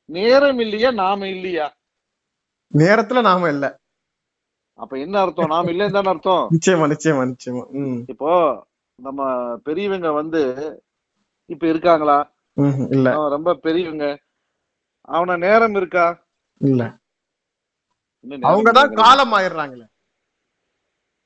நேரம் 0.09 0.59
இல்லையா 0.59 0.89
நாம 1.01 1.27
இல்லையா? 1.27 1.67
நேரத்துல 2.73 3.21
நாம 3.21 3.49
இல்ல. 3.49 3.65
அப்ப 4.79 4.93
என்ன 4.97 5.15
அர்த்தம்? 5.19 5.51
நாம 5.53 5.71
இல்லைன்னு 5.71 5.97
தானே 5.97 6.09
அர்த்தம்? 6.09 6.45
நிச்சயமா 6.55 6.85
நிச்சயமா 6.93 7.23
நிச்சயமா. 7.31 7.63
இப்போ 8.07 8.31
நம்ம 8.99 9.21
பெரியவங்க 9.65 10.09
வந்து 10.11 10.41
இப்ப 11.45 11.67
இருக்காங்களா. 11.67 12.17
இல்ல. 12.89 13.11
அவன் 13.13 13.29
ரொம்ப 13.29 13.53
பெரியவங்க. 13.53 14.19
அவன 15.07 15.37
நேரம் 15.37 15.75
இருக்கா? 15.75 16.25
இல்ல. 16.57 16.83
அவங்கதான். 18.25 18.93
காலம் 18.93 19.33
ஆயிடுறாங்களே. 19.33 19.87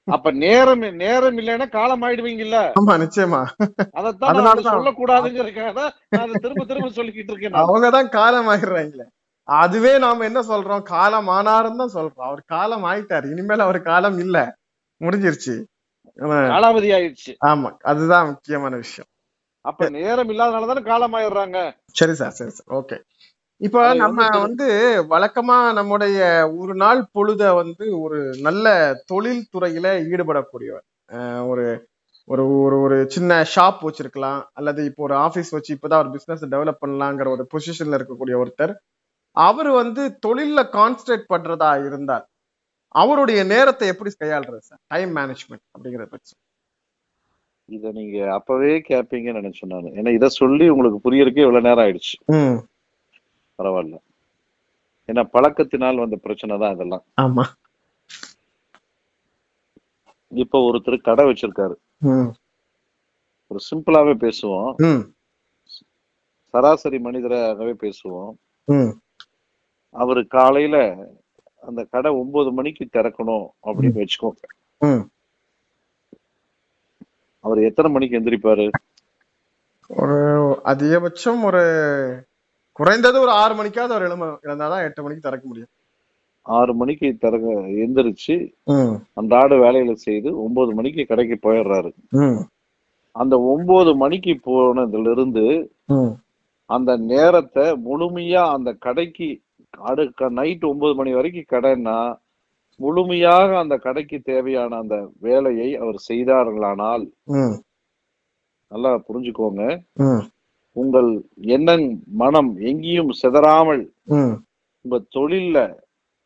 அப்ப 0.08 0.32
நேரம் 0.32 0.80
நேரம் 0.80 1.38
இல்லைன்னா 1.38 1.70
காலம் 1.70 2.02
ஆயிடுவீங்கல்ல? 2.02 2.58
ஆமா 2.80 2.94
நிச்சயமா. 3.04 3.42
அதைத்தான் 3.92 4.36
நான் 4.36 4.58
சொல்லக்கூடாதுங்கிறதுக்காக 4.58 5.74
நான் 5.74 5.94
அதை 6.10 6.34
திரும்ப 6.42 6.66
திரும்ப 6.66 6.90
சொல்லிக்கிட்டு 6.90 7.32
இருக்கேன். 7.32 7.52
அவங்கதான் 7.52 8.10
காலம் 8.10 8.48
ஆயிடுறாங்களே. 8.48 9.06
அதுவே 9.44 9.98
நாம 9.98 10.24
என்ன 10.24 10.42
சொல்றோம்? 10.42 10.82
காலம் 10.82 11.28
ஆனாருன்னு 11.28 11.76
தான் 11.76 11.94
சொல்றோம். 11.94 12.22
அவர் 12.22 12.44
காலம் 12.46 12.84
ஆயிட்டாரு. 12.84 13.32
இனிமேல் 13.32 13.60
அவர் 13.60 13.82
காலம் 13.82 14.18
இல்ல. 14.18 14.38
முடிஞ்சிருச்சு. 15.02 15.56
ஆமா, 16.20 16.38
காலாவதி 16.54 16.90
ஆயிடுச்சு. 16.92 17.32
ஆமா 17.46 17.78
அதுதான் 17.78 18.28
முக்கியமான 18.28 18.76
விஷயம். 18.76 19.10
அப்ப 19.66 19.90
நேரம் 19.90 20.30
இல்லாதனால 20.30 20.68
தானே 20.68 20.82
காலம் 20.84 21.14
ஆயிடுறாங்க 21.14 21.60
சரி 21.94 22.14
சார் 22.14 22.32
சரி 22.32 22.52
சார். 22.52 22.68
ஓகே. 22.80 22.98
இப்போ 23.62 23.82
நம்ம 23.96 24.22
வந்து- 24.38 24.70
வழக்கமா 25.10 25.58
நம்முடைய 25.74 26.20
ஒரு 26.58 26.74
நாள் 26.76 27.02
பொழுத 27.12 27.54
வந்து 27.54 27.86
ஒரு 28.00 28.18
நல்ல 28.42 28.66
தொழில் 29.06 29.50
துறையில 29.54 29.88
ஈடுபடக்கூடியவர் 30.10 30.86
ஒரு 31.48 31.66
ஒரு 32.28 32.44
ஒரு 32.60 32.78
ஒரு 32.82 32.98
சின்ன 33.08 33.32
ஷாப் 33.54 33.82
வச்சிருக்கலாம். 33.82 34.42
அல்லது 34.52 34.86
இப்போ 34.86 35.04
ஒரு 35.04 35.16
ஆபீஸ் 35.18 35.50
வச்சு 35.50 35.76
இப்பதான் 35.76 36.02
ஒரு 36.04 36.12
பிசினஸ் 36.12 36.46
டெவலப் 36.46 36.82
பண்ணலாங்கிற 36.82 37.28
ஒரு 37.30 37.44
பொசிஷன்ல 37.52 37.98
இருக்கக்கூடிய 37.98 38.36
ஒருத்தர் 38.42 38.74
அவர் 39.38 39.70
வந்து 39.74 40.04
தொழில்ல 40.26 40.60
கான்சன்ட்ரேட் 40.74 41.32
பண்றதா 41.34 41.86
இருந்தால் 41.86 42.26
அவருடைய 42.96 43.44
நேரத்தை 43.46 43.86
எப்படி 43.88 44.12
கையாளுறது 44.20 44.62
சார்? 44.62 44.82
டைம் 44.88 45.16
மேனேஜ்மெண்ட் 45.16 45.66
அப்படிங்கறத 45.74 46.10
பற்றி 46.10 46.34
இத 47.66 47.92
நீங்க 47.92 48.34
அப்பவே 48.34 48.80
கேட்பீங்கன்னு 48.90 49.40
நினைச்சேன் 49.40 49.72
நான். 49.74 49.92
ஏன்னா 50.00 50.14
இத 50.14 50.28
சொல்லி 50.28 50.70
உங்களுக்கு 50.70 51.00
புரியறதுக்கே 51.06 51.46
இவ்வளவு 51.46 51.68
நேரம் 51.68 51.86
ஆயிடுச்சு. 51.86 52.16
பரவாயில்ல. 53.58 53.98
ஏன்னா 55.08 55.24
பழக்கத்தினால் 55.34 55.96
வந்த 55.96 56.16
பிரச்சனை 56.16 56.58
தான் 56.58 56.74
இதெல்லாம். 56.74 57.04
ஆமா. 57.22 57.44
இப்ப 60.28 60.72
ஒருத்தர் 60.72 60.98
கடை 60.98 61.26
வச்சிருக்காரு. 61.26 61.76
ஒரு 63.48 63.60
சிம்பிளாவே 63.70 64.14
பேசுவோம். 64.26 64.72
சராசரி 66.52 66.98
மனிதராகவே 66.98 67.74
பேசுவோம். 67.84 68.34
அவரு 69.96 70.28
காலையில 70.28 70.78
அந்த 71.62 71.84
கடை 71.84 72.12
ஒன்பது 72.12 72.52
மணிக்கு 72.52 72.88
திறக்கணும் 72.94 73.48
அப்படின்னு 73.64 74.00
வச்சுக்கோங்க. 74.02 74.44
அவர் 77.46 77.60
எத்தனை 77.62 77.92
மணிக்கு 77.92 78.18
எந்திரிப்பாரு? 78.20 78.66
ஒரு 79.90 80.18
அதிகபட்சம் 80.66 81.42
ஒரு 81.44 81.64
குறைந்தது 82.80 83.18
ஒரு 83.20 83.32
ஆறு 83.42 83.54
மணிக்காவது 83.56 83.94
அவர் 83.96 84.08
எழும 84.08 84.30
இழந்தாதான் 84.44 84.86
எட்டு 84.86 85.04
மணிக்கு 85.04 85.22
திறக்க 85.22 85.46
முடியும். 85.48 85.72
ஆறு 86.46 86.74
மணிக்கு 86.74 87.08
திறக்க 87.18 87.48
எந்திரிச்சு 87.84 88.36
ம். 88.72 88.96
அன்றாட 89.14 89.56
வேலைகளை 89.58 89.96
செய்து 90.00 90.30
ஒன்பது 90.44 90.74
மணிக்கு 90.74 91.06
கடைக்கு 91.06 91.38
போயிடுறாரு. 91.42 91.92
அந்த 93.16 93.36
ஒன்பது 93.52 93.92
மணிக்கு 93.96 94.34
போனதுல 94.46 95.12
இருந்து 95.12 95.46
அந்த 96.70 96.92
நேரத்தை 97.06 97.66
முழுமையா 97.86 98.44
அந்த 98.52 98.70
கடைக்கு 98.80 99.28
அடுக்க 99.74 100.30
நைட் 100.30 100.66
ஒன்பது 100.66 100.94
மணி 100.96 101.12
வரைக்கும் 101.14 101.52
கடைன்னா 101.52 101.98
முழுமையாக 102.80 103.50
அந்த 103.60 103.76
கடைக்கு 103.78 104.18
தேவையான 104.24 104.78
அந்த 104.78 104.96
வேலையை 105.20 105.70
அவர் 105.82 105.98
செய்தார்களானால் 106.10 107.06
நல்லா 108.72 108.92
புரிஞ்சுக்கோங்க. 109.08 109.64
உங்கள் 110.76 111.10
எண்ணம் 111.56 111.88
மனம் 112.22 112.52
எங்கேயும் 112.70 113.12
சிதறாமல் 113.22 113.84
உங்க 114.86 114.98
தொழில்ல 115.18 115.58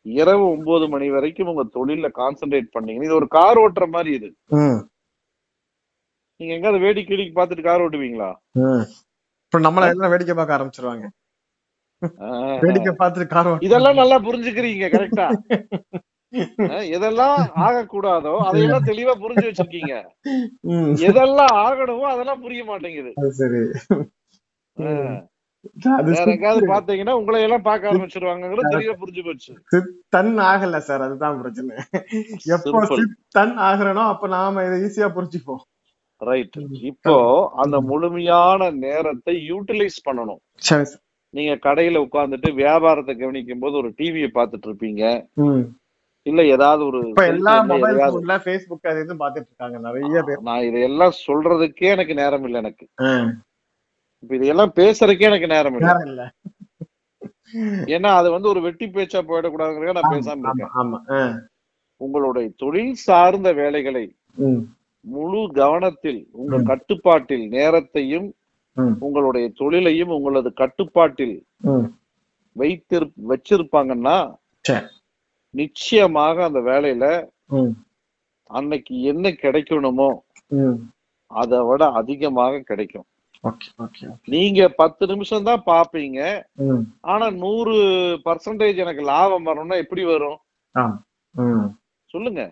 இரவு 0.06 0.44
ஒன்பது 0.54 0.84
மணி 0.88 1.06
வரைக்கும் 1.14 1.50
உங்க 1.52 1.64
தொழில்ல 1.76 2.06
கான்சென்ட்ரேட் 2.20 2.74
பண்ணீங்கன்னா 2.74 3.08
இது 3.08 3.18
ஒரு 3.20 3.28
கார் 3.36 3.60
ஓட்டுற 3.62 3.86
மாதிரி 3.94 4.10
இது. 4.18 4.28
நீங்க 6.40 6.52
எங்காவது 6.56 6.84
வேடிக்கை 6.84 7.12
வேடிக்கை 7.12 7.34
பார்த்துட்டு 7.38 7.68
கார் 7.68 7.84
ஓட்டுவீங்களா? 7.86 8.30
இப்ப 9.44 9.60
நம்மள 9.66 9.90
எல்லாம் 9.94 10.12
வேடிக்கை 10.12 10.36
பார்க்க 10.36 10.56
ஆரம்பிச்சிருவாங்க. 10.58 11.06
வேடிக்கை 12.64 12.92
பார்த்துட்டு 12.94 13.32
கார் 13.34 13.50
இதெல்லாம் 13.68 14.00
நல்லா 14.02 14.18
புரிஞ்சுக்கிறீங்க 14.28 14.86
கரெக்டா 14.96 15.26
எதெல்லாம் 16.96 17.38
ஆகக்கூடாதோ 17.66 18.34
அதையெல்லாம் 18.48 18.88
தெளிவா 18.90 19.14
புரிஞ்சு 19.22 19.46
வச்சிருக்கீங்க. 19.48 19.94
எதெல்லாம் 21.08 21.54
ஆகணுமோ 21.66 22.06
அதெல்லாம் 22.14 22.42
புரிய 22.44 22.62
மாட்டேங்குது. 22.70 23.12
சரி. 23.40 23.62
பாத்தீங்கன்னா 26.74 27.14
உங்களை 27.20 27.40
எல்லாம் 27.46 27.66
பார்க்க 27.66 27.90
ஆரம்பிச்சிருவாங்கிறது 27.90 28.70
தெளிவா 28.74 28.94
புரிஞ்சு 29.02 29.24
போச்சு. 29.26 29.52
தன் 30.14 30.32
ஆகல 30.50 30.78
சார் 30.86 31.04
அதுதான் 31.06 31.40
பிரச்சனை. 31.42 31.74
எப்போ 32.56 32.80
தன் 33.38 33.56
ஆகுறனோ 33.70 34.04
அப்ப 34.12 34.30
நாம 34.36 34.64
இதை 34.68 34.78
ஈஸியா 34.86 35.10
புரிஞ்சுப்போம் 35.18 35.62
ரைட் 36.22 36.56
இப்போ 36.92 37.14
அந்த 37.62 37.76
முழுமையான 37.90 38.70
நேரத்தை 38.86 39.34
யூட்டிலைஸ் 39.50 40.00
பண்ணணும். 40.08 40.40
நீங்க 41.34 41.52
கடையில 41.66 42.00
உட்கார்ந்துட்டு 42.06 42.48
வியாபாரத்தை 42.62 43.12
கவனிக்கும் 43.16 43.62
போது 43.62 43.74
ஒரு 43.80 43.90
டிவியை 43.98 44.30
பார்த்துட்டு 44.38 44.66
இருப்பீங்க. 44.68 45.02
இல்ல 46.26 46.40
ஏதாவது 46.46 46.82
ஒரு 46.84 46.98
எல்லா 47.26 47.52
மொபைல் 47.62 48.00
போன்ல 48.06 48.34
அது 48.92 49.14
பாத்துட்டு 49.20 49.48
இருக்காங்க 49.50 49.78
நிறைய 49.78 50.22
பேர். 50.22 50.40
நான் 50.40 50.64
இதையெல்லாம் 50.64 51.14
சொல்றதுக்கே 51.26 51.88
எனக்கு 51.88 52.14
நேரம் 52.14 52.44
இல்லை 52.44 52.58
எனக்கு. 52.60 52.84
இப்ப 54.22 54.34
இதையெல்லாம் 54.34 54.72
பேசுறதுக்கே 54.76 55.28
எனக்கு 55.30 55.48
நேரம் 55.48 55.78
இல்லை. 55.78 56.26
ஏன்னா 57.90 58.10
அது 58.14 58.28
வந்து 58.30 58.48
ஒரு 58.48 58.60
வெட்டி 58.60 58.86
பேச்சா 58.88 59.20
போயிடக்கூடாதுங்கிறத 59.22 59.96
நான் 59.98 60.12
பேசாம 60.16 60.44
இருக்கேன். 60.48 61.32
உங்களுடைய 62.00 62.48
தொழில் 62.56 62.94
சார்ந்த 63.06 63.48
வேலைகளை 63.52 64.04
முழு 65.04 65.40
கவனத்தில் 65.54 66.20
உங்கள் 66.32 66.62
ம். 66.62 66.64
கட்டுப்பாட்டில் 66.64 67.44
நேரத்தையும் 67.48 68.28
உங்களுடைய 69.00 69.46
தொழிலையும் 69.56 70.08
உங்களது 70.08 70.50
கட்டுப்பாட்டில். 70.54 71.36
வைத்திரு 72.56 73.06
வச்சிருப்பாங்கன்னா 73.28 74.16
சரி. 74.64 74.86
நிச்சயமாக 75.54 76.36
அந்த 76.48 76.60
வேலையில 76.70 77.06
அன்னைக்கு 78.50 78.94
என்ன 79.12 79.28
கிடைக்கணுமோ. 79.44 80.10
அதை 81.30 81.58
விட 81.68 81.82
அதிகமாக 82.00 82.62
கிடைக்கும். 82.70 83.06
நீங்க 84.34 84.60
பத்து 84.80 85.04
நிமிஷம் 85.12 85.46
தான் 85.48 85.62
பாப்பீங்க 85.66 86.20
ஆனா 87.12 87.26
நூறு 87.44 87.74
பர்சன்டேஜ் 88.26 88.82
எனக்கு 88.84 89.02
லாபம் 89.12 89.48
வரணும்னா 89.50 89.78
எப்படி 89.84 90.04
வரும்? 90.12 90.38
சொல்லுங்க. 92.14 92.42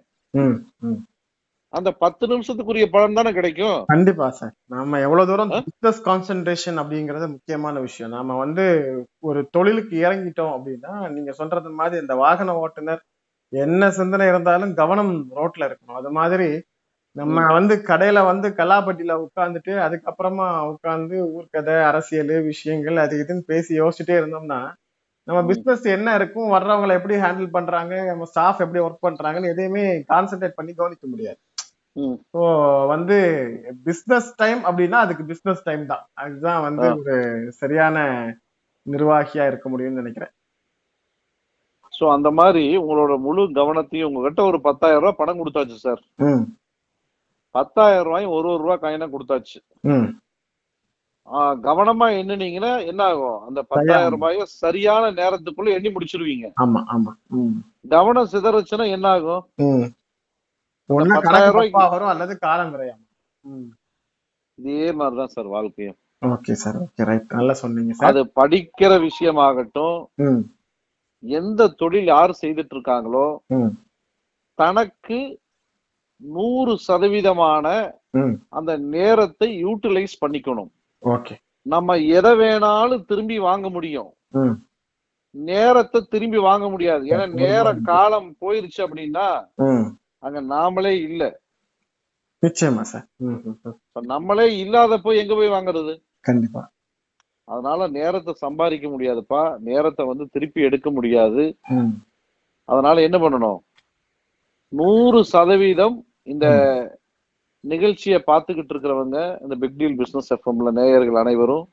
அந்த 1.72 1.90
பத்து 2.02 2.24
நிமிஷத்துக்குரிய 2.26 2.84
பலன் 2.92 3.16
தானே 3.16 3.30
கிடைக்கும் 3.32 3.78
கண்டிப்பா 3.88 4.26
சார் 4.30 4.52
நாம 4.66 5.00
எவ்வளவு 5.00 5.28
தூரம்? 5.30 5.50
பிசினஸ் 5.58 6.00
கான்சென்ட்ரேஷன் 6.06 6.78
அப்படிங்கறது 6.82 7.26
முக்கியமான 7.28 7.80
விஷயம் 7.80 8.14
நாம 8.16 8.36
வந்து 8.36 8.64
ஒரு 9.22 9.40
தொழிலுக்கு 9.50 9.96
இறங்கிட்டோம் 10.06 10.54
அப்படின்னா 10.56 10.92
நீங்க 11.16 11.32
சொல்றது 11.32 11.70
மாதிரி 11.78 12.02
இந்த 12.02 12.14
வாகன 12.22 12.56
ஓட்டுநர் 12.58 13.02
என்ன 13.52 13.90
சிந்தனை 13.90 14.26
இருந்தாலும் 14.28 14.74
கவனம் 14.74 15.12
ரோட்ல 15.36 15.68
இருக்கணும் 15.68 16.00
அது 16.00 16.10
மாதிரி 16.12 16.48
நம்ம 17.16 17.44
வந்து 17.52 17.74
கடையில 17.86 18.18
வந்து 18.24 18.48
கலாப்பட்டியில 18.58 19.12
உட்கார்ந்துட்டு 19.22 19.72
அதுக்கப்புறமா 19.84 20.48
உட்கார்ந்து 20.72 21.16
ஊர்க்கதை 21.36 21.76
அரசியல் 21.86 22.34
விஷயங்கள் 22.46 22.98
அது 23.04 23.16
இதுன்னு 23.22 23.44
பேசி 23.46 23.80
யோசிச்சுட்டே 23.80 24.16
இருந்தோம்னா 24.20 24.60
நம்ம. 25.28 25.40
பிசினஸ் 25.48 25.86
என்ன 25.94 26.14
இருக்கும் 26.14 26.52
வர்றவங்களை 26.52 26.94
எப்படி 26.94 27.16
ஹேண்டில் 27.16 27.54
பண்றாங்க 27.56 27.94
நம்ம 28.06 28.26
ஸ்டாஃப் 28.26 28.62
எப்படி 28.64 28.80
ஒர்க் 28.84 29.06
பண்றாங்கன்னு 29.06 29.52
எதையுமே 29.52 29.82
கான்சென்ட்ரேட் 30.10 30.58
பண்ணி 30.58 30.72
கவனிக்க 30.74 31.06
முடியாது. 31.06 31.38
ஸோ 32.32 32.42
வந்து 32.92 33.16
பிசினஸ் 33.86 34.28
டைம் 34.42 34.60
அப்படின்னா 34.68 34.98
அதுக்கு 35.04 35.24
பிசினஸ் 35.30 35.64
டைம் 35.68 35.84
தான். 35.92 36.04
அதுதான் 36.22 36.60
வந்து. 36.66 36.86
ஒரு 37.00 37.16
சரியான 37.62 37.96
நிர்வாகியா 38.86 39.46
இருக்க 39.50 39.66
முடியும்னு 39.72 40.02
நினைக்கிறேன். 40.02 40.32
சோ 41.92 42.04
அந்த 42.16 42.28
மாதிரி 42.40 42.64
உங்களோட 42.82 43.12
முழு 43.26 43.42
கவனத்தையும் 43.58 44.08
உங்ககிட்ட 44.08 44.40
ஒரு 44.50 44.58
பத்தாயிரம் 44.66 45.02
ரூபாய் 45.02 45.20
பணம் 45.20 45.40
கொடுத்தாச்சு 45.40 45.76
சார் 45.86 46.02
பத்தாயிரம் 47.54 48.06
ரூபாயும் 48.08 48.34
ஒரு 48.36 48.48
ஒரு 48.52 48.62
ரூபாய் 48.64 48.82
காயினா 48.82 49.06
கொடுத்தாச்சு. 49.14 49.58
கவனமா 51.66 52.06
எண்ணுனீங்கன்னா 52.20 52.70
என்ன 52.90 53.00
ஆகும்? 53.12 53.38
அந்த 53.48 53.60
பத்தாயிரம் 53.72 54.12
ரூபாய 54.14 54.44
சரியான 54.62 55.10
நேரத்துக்குள்ள 55.20 55.74
எண்ணி 55.78 55.90
முடிச்சிருவீங்க. 55.96 56.46
ஆமா 56.64 56.80
ஆமா. 56.94 57.12
கவனம் 57.94 58.30
சிதறச்சுன்னா 58.34 58.86
என்ன 58.96 59.08
ஆகும்? 59.16 59.42
வரும் 61.92 62.12
அல்லது 62.12 62.34
காலம் 62.44 62.72
விரையாம. 62.74 63.00
இதே 64.58 64.86
மாதிரிதான் 64.92 65.34
சார் 65.34 65.48
வாழ்க்கையும். 65.56 65.98
Okay 66.26 66.54
sir 66.62 66.76
okay 66.84 67.04
right. 67.08 67.34
நல்லா 67.38 67.54
சொன்னீங்க 67.62 67.92
சார். 67.92 68.08
அது 68.10 68.20
படிக்கிற 68.40 68.92
விஷயமாகட்டும் 69.08 69.98
எந்த 71.22 71.68
தொழில் 71.80 72.08
யார் 72.14 72.32
செய்துட்டு 72.42 72.74
இருக்காங்களோ 72.76 73.26
தனக்கு 74.58 75.18
நூறு 76.20 76.72
சதவீதமான 76.88 77.66
அந்த 78.58 78.72
நேரத்தை 78.94 79.48
யூட்டிலைஸ் 79.64 80.14
பண்ணிக்கணும். 80.24 80.70
ஓகே. 81.02 81.34
நம்ம 81.74 81.96
எதை 82.18 82.32
வேணாலும் 82.42 83.04
திரும்பி 83.10 83.36
வாங்க 83.48 83.66
முடியும். 83.76 84.10
நேரத்தை 85.34 86.00
திரும்பி 86.14 86.38
வாங்க 86.48 86.66
முடியாது. 86.68 87.04
ஏன்னா 87.12 87.26
நேர 87.42 87.66
காலம் 87.90 88.28
போயிருச்சு 88.40 88.80
அப்படின்னா 88.86 89.28
அங்க 90.22 90.40
நாமளே 90.54 90.92
இல்ல. 91.08 91.22
நிச்சயமா 92.42 92.84
சார். 92.90 93.06
நம்மளே 94.12 94.46
இல்லாதப்போ 94.64 95.10
எங்க 95.20 95.32
போய் 95.34 95.54
வாங்குறது? 95.56 95.92
கண்டிப்பா. 96.20 96.62
அதனால 97.44 97.88
நேரத்தை 97.96 98.32
சம்பாதிக்க 98.44 98.86
முடியாதுப்பா. 98.88 99.42
நேரத்தை 99.68 100.06
வந்து 100.06 100.24
திருப்பி 100.32 100.60
எடுக்க 100.62 100.90
முடியாது. 100.90 101.44
அதனால 102.68 103.02
என்ன 103.02 103.18
பண்ணணும்? 103.18 103.60
நூறு 104.72 105.20
சதவீதம் 105.24 105.96
இந்த 106.32 106.46
நிகழ்ச்சியை 107.64 108.18
பார்த்துக்கிட்டு 108.26 108.72
இருக்கிறவங்க 108.74 109.18
இந்த 109.42 109.54
பிக் 109.62 109.76
டீல் 109.76 109.96
பிசினஸ் 109.96 110.32
எஃப்எம்ல 110.34 110.70
நேயர்கள் 110.78 111.20
அனைவரும் 111.22 111.64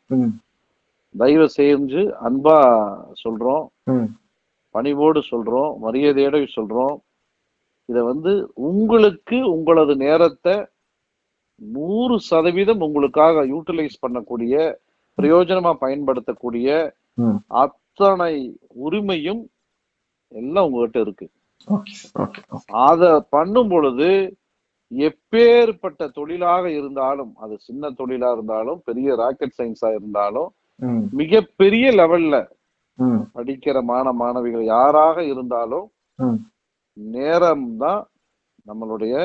தயவு 1.15 1.47
செஞ்சு 1.57 2.01
அன்பா 2.27 2.57
சொல்றோம். 3.23 3.65
பணிவோடு 4.75 5.19
சொல்றோம். 5.31 5.71
மரியாதையோட 5.85 6.47
சொல்றோம். 6.55 6.95
இத 7.89 7.99
வந்து 8.05 8.31
உங்களுக்கு 8.67 9.37
உங்களது 9.53 9.93
நேரத்தை 10.03 10.55
நூறு 11.61 12.15
சதவீதம் 12.27 12.85
உங்களுக்காக 12.85 13.43
யூட்டிலைஸ் 13.51 14.01
பண்ணக்கூடிய 14.03 14.55
பிரயோஜனமா 15.17 15.71
பயன்படுத்தக்கூடிய 15.81 16.69
அத்தனை 17.61 18.33
உரிமையும் 18.81 19.43
எல்லாம் 20.31 20.65
உங்ககிட்ட 20.67 20.97
இருக்கு. 21.01 21.25
அத 22.85 23.03
பண்ணும் 23.29 23.69
பொழுது 23.71 24.09
எப்பேற்பட்ட 24.91 26.01
தொழிலாக 26.17 26.65
இருந்தாலும் 26.77 27.31
அது 27.43 27.55
சின்ன 27.65 27.89
தொழிலா 27.99 28.29
இருந்தாலும் 28.35 28.81
பெரிய 28.87 29.15
ராக்கெட் 29.21 29.57
சயின்ஸா 29.59 29.89
இருந்தாலும் 29.95 30.49
ம். 30.79 31.01
மிகப்பெரிய 31.19 31.85
லெவல்ல 31.99 32.35
படிக்கிற 33.35 33.77
மாண 33.87 34.07
மாணவிகள் 34.19 34.65
யாராக 34.69 35.17
இருந்தாலும் 35.31 35.87
நேரம் 36.97 37.67
தான் 37.83 38.01
நம்மளுடைய 38.67 39.15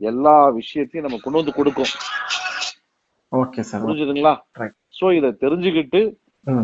எல்லா 0.00 0.36
விஷயத்தையும் 0.58 1.06
நம்ம 1.06 1.18
கொண்டு 1.22 1.40
வந்து 1.40 1.54
கொடுக்கும். 1.58 1.92
Okay 3.32 3.62
sir. 3.68 3.82
புரிஞ்சுதுங்களா. 3.84 4.34
சோ 4.98 5.06
இத 5.18 5.36
தெரிஞ்சுக்கிட்டு. 5.44 6.00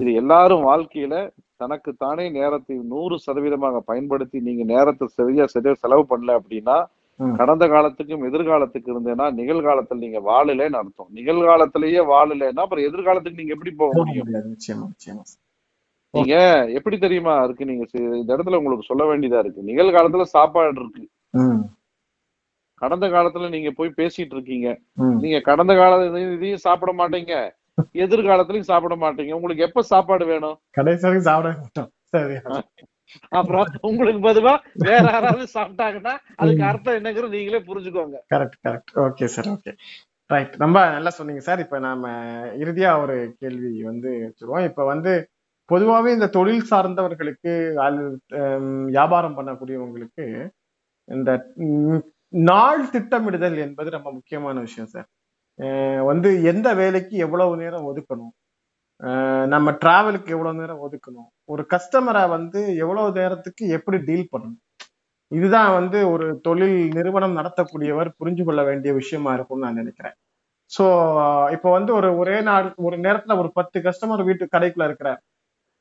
இது 0.02 0.12
எல்லாரும் 0.20 0.66
வாழ்க்கையில 0.68 1.14
தனக்கு 1.62 1.90
தானே 2.04 2.24
நேரத்தை 2.36 2.74
நூறு 2.92 3.16
சதவீதமாக 3.24 3.80
பயன்படுத்தி 3.90 4.38
நீங்க 4.46 4.62
நேரத்தை 4.72 5.06
சரியா 5.18 5.44
சரியா 5.54 5.74
செலவு 5.82 6.04
பண்ணல 6.12 6.36
அப்படின்னா. 6.40 6.76
கடந்த 7.38 7.64
காலத்துக்கும் 7.72 8.26
எதிர்காலத்துக்கு 8.28 8.88
இருந்தேன்னா 8.92 9.26
நிகழ்காலத்துல 9.40 10.02
நீங்க 10.04 10.20
வாழலைன்னு 10.30 10.80
அர்த்தம். 10.80 11.10
நிகழ்காலத்திலேயே 11.18 12.00
வாழலைன்னா 12.12 12.64
அப்புறம் 12.64 12.86
எதிர்காலத்துக்கு 12.88 13.40
நீங்க 13.42 13.56
எப்படி 13.56 13.72
போக 13.82 13.92
முடியும் 14.00 14.24
முடியாது 14.24 14.48
நிச்சயமா 14.54 14.86
நிச்சயமா 14.92 15.24
சார் 15.30 15.42
நீங்க 16.14 16.34
எப்படி 16.78 16.96
தெரியுமா 16.98 17.34
இருக்கு? 17.44 17.64
நீங்க 17.64 17.84
இந்த 18.20 18.30
இடத்துல 18.36 18.58
உங்களுக்கு 18.60 18.90
சொல்ல 18.90 19.04
வேண்டியதா 19.10 19.42
இருக்கு. 19.44 19.68
நிகழ்காலத்துல 19.70 20.22
சாப்பாடு 20.36 20.80
இருக்கு. 20.82 21.04
கடந்த 22.82 23.06
காலத்துல 23.06 23.48
நீங்க 23.48 23.70
போய் 23.70 23.98
பேசிட்டு 23.98 24.34
இருக்கீங்க. 24.36 24.68
நீங்க 25.22 25.38
கடந்த 25.40 25.72
காலத்துல 25.74 26.34
இதையும் 26.36 26.64
சாப்பிட 26.66 26.92
மாட்டீங்க. 27.00 27.34
எதிர்காலத்துலயும் 28.04 28.70
சாப்பிட 28.72 28.94
மாட்டீங்க. 28.96 29.32
உங்களுக்கு 29.32 29.66
எப்ப 29.66 29.82
சாப்பாடு 29.82 30.24
வேணும்? 30.26 30.56
கடைசி 30.70 31.04
வரைக்கும் 31.06 31.28
சாப்பிட 31.30 31.52
மாட்டோம். 31.60 31.90
சரி. 32.14 32.36
அப்புறம் 33.28 33.66
உங்களுக்கு 33.80 34.20
பொதுவா 34.28 34.52
வேற 34.74 35.02
யாராவது 35.12 35.44
சாப்பிட்டாங்கன்னா 35.54 36.14
அதுக்கு 36.36 36.64
அர்த்தம் 36.64 36.96
என்னங்கிறது 36.98 37.36
நீங்களே 37.36 37.60
புரிஞ்சுக்கோங்க. 37.68 38.18
Correct 38.34 38.58
correct. 38.66 38.92
Okay 39.06 39.26
sir. 39.34 39.48
Okay. 39.54 39.72
Right. 40.30 40.54
ரொம்ப 40.64 40.78
நல்லா 40.90 41.10
சொன்னீங்க 41.18 41.42
சார். 41.48 41.62
இப்போ 41.64 41.78
நாம 41.78 42.10
இறுதியா 42.62 42.90
ஒரு 43.02 43.16
கேள்வி 43.38 43.82
வந்து 43.82 44.10
வச்சிருவோம். 44.26 44.64
இப்போ 44.70 44.84
வந்து 44.84 45.12
பொதுவாகவே 45.70 46.10
இந்த 46.16 46.26
தொழில் 46.36 46.68
சார்ந்தவர்களுக்கு 46.70 47.52
வியாபாரம் 48.96 49.36
பண்ணக்கூடியவங்களுக்கு 49.38 50.26
இந்த 51.08 51.30
நாள் 52.48 52.82
திட்டமிடுதல் 52.94 53.58
என்பது 53.66 53.88
ரொம்ப 53.96 54.08
முக்கியமான 54.16 54.56
விஷயம் 54.66 54.92
சார். 54.94 55.08
வந்து 56.10 56.28
எந்த 56.52 56.68
வேலைக்கு 56.80 57.16
எவ்வளவு 57.26 57.54
நேரம் 57.62 57.88
ஒதுக்கணும்? 57.90 58.32
நம்ம 59.54 59.68
டிராவலுக்கு 59.82 60.30
எவ்வளவு 60.36 60.58
நேரம் 60.60 60.82
ஒதுக்கணும்? 60.86 61.28
ஒரு 61.52 61.62
கஸ்டமரை 61.72 62.22
வந்து 62.36 62.60
எவ்வளவு 62.82 63.10
நேரத்துக்கு 63.20 63.64
எப்படி 63.76 63.98
டீல் 64.08 64.30
பண்ணணும்? 64.32 64.60
இதுதான் 65.30 65.70
வந்து 65.78 65.98
ஒரு 66.14 66.26
தொழில் 66.46 66.78
நிறுவனம் 66.98 67.36
நடத்தக்கூடியவர் 67.38 68.10
புரிஞ்சு 68.18 68.42
கொள்ள 68.48 68.62
வேண்டிய 68.70 68.90
விஷயமா 69.00 69.30
இருக்கும்னு 69.36 69.66
நான் 69.66 69.80
நினைக்கிறேன். 69.82 70.16
ஸோ 70.70 70.84
இப்போ 71.56 71.68
வந்து 71.76 71.90
ஒரு 71.98 72.08
ஒரே 72.20 72.36
நாள் 72.48 72.66
ஒரு 72.86 72.96
நேரத்துல 73.06 73.36
ஒரு 73.42 73.50
பத்து 73.58 73.78
கஸ்டமர் 73.86 74.26
வீட்டு 74.28 74.44
கடைக்குள்ள 74.54 74.86
இருக்கிறார். 74.90 75.20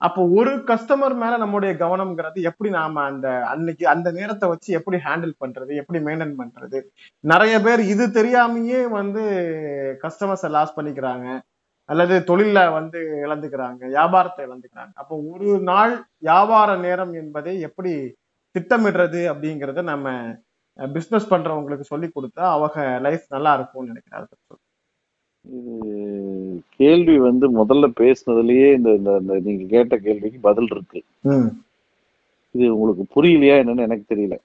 அப்போ 0.04 0.22
ஒரு 0.39 0.52
கஸ்டமர் 0.70 1.16
மேல 1.22 1.34
நம்முடைய 1.44 1.72
கவனம்ங்கிறது 1.82 2.39
எப்படி 2.50 2.70
நாம 2.78 3.04
அந்த 3.12 3.28
அன்னைக்கு 3.52 3.86
அந்த 3.94 4.08
நேரத்தை 4.12 4.46
வச்சு 4.52 4.70
எப்படி 4.80 4.98
ஹேண்டில் 5.06 5.34
பண்றது 5.44 5.72
எப்படி 5.82 6.00
மெயின்டைன் 6.08 6.36
பண்றது? 6.42 6.80
நிறைய 7.24 7.56
பேர் 7.66 7.82
இது 7.94 8.06
தெரியாமையே 8.20 8.82
வந்து 9.00 9.24
கஸ்டமர்ஸை 10.04 10.50
லாஸ் 10.58 10.78
பண்ணிக்கிறாங்க. 10.80 11.28
அல்லது 11.89 12.16
தொழில 12.30 12.60
வந்து 12.78 13.00
இழந்துக்கிறாங்க 13.26 13.82
வியாபாரத்தை 13.96 14.42
இழந்துக்கிறாங்க. 14.48 14.94
அப்போ 15.02 15.16
ஒரு 15.34 15.50
நாள் 15.72 15.94
வியாபார 16.28 16.70
நேரம் 16.88 17.13
என்பதை 17.24 17.54
எப்படி 17.70 17.94
திட்டமிடுறது 18.56 19.22
அப்படிங்கிறத 19.32 19.84
நம்ம 19.94 20.08
பிஸ்னஸ் 20.80 21.32
பண்றவங்களுக்கு 21.34 21.86
சொல்லி 21.94 22.08
கொடுத்தா 22.10 22.44
அவங்க 22.56 22.80
லைஃப் 23.08 23.26
நல்லா 23.36 23.52
இருக்கும்னு 23.58 23.92
நினைக்கிறேன். 23.94 24.28
இது 25.45 25.73
கேள்வி 26.77 27.15
வந்து 27.19 27.45
முதல்ல 27.60 27.88
பேசுனதுலயே 27.99 28.67
இந்த 28.77 29.19
நீங்க 29.43 29.63
கேட்ட 29.69 29.97
கேள்விக்கு 29.97 30.39
பதில் 30.41 30.69
இருக்கு. 30.71 30.99
இது 32.56 32.65
உங்களுக்கு 32.75 33.06
புரியலையா 33.15 33.56
என்னன்னு 33.62 33.86
எனக்கு 33.88 34.06
தெரியல. 34.13 34.36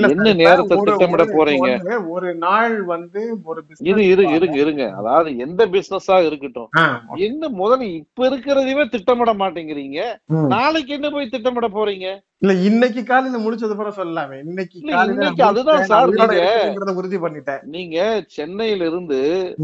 என்ன 0.00 0.32
நேரத்தை 0.34 0.78
திட்டமிட 0.84 1.24
போறீங்க? 1.24 1.78
ஒரு- 2.14 2.34
நாள் 2.34 2.82
வந்து 2.82 3.36
ஒரு 3.44 3.62
business 3.68 3.74
இரு 3.78 4.06
இரு 4.06 4.22
இருங்க 4.32 4.56
இருங்க. 4.56 4.92
அதாவது 4.96 5.36
எந்த 5.36 5.66
பிசினஸா 5.66 6.26
இருக்கட்டும். 6.26 6.68
என்ன 7.14 7.48
முதல்ல 7.48 7.80
இப்ப 7.80 8.30
இருக்கிறதையே 8.30 8.88
திட்டமிட 8.88 9.34
மாட்டேங்கிறீங்க. 9.34 10.16
நாளைக்கு 10.46 10.92
என்ன 10.92 11.10
போய் 11.10 11.28
திட்டமிட 11.28 11.68
போறீங்க? 11.68 12.20
இல்ல 12.38 12.54
இன்னைக்கு 12.54 13.04
காலையில 13.04 13.50
முடிச்சது 13.50 13.76
பிற 13.76 13.90
சொல்லலாமே 13.90 14.38
இன்னைக்கு 14.44 14.78
இன்னைக்கு 14.78 15.44
அதுதான் 15.44 15.84
சார் 15.84 16.08
நீங்க- 16.08 16.92
உறுதி 16.94 17.16
பண்ணிட்டேன். 17.16 17.62
நீங்க 17.62 18.24
சென்னையில 18.26 18.86
இருந்து 18.86 19.54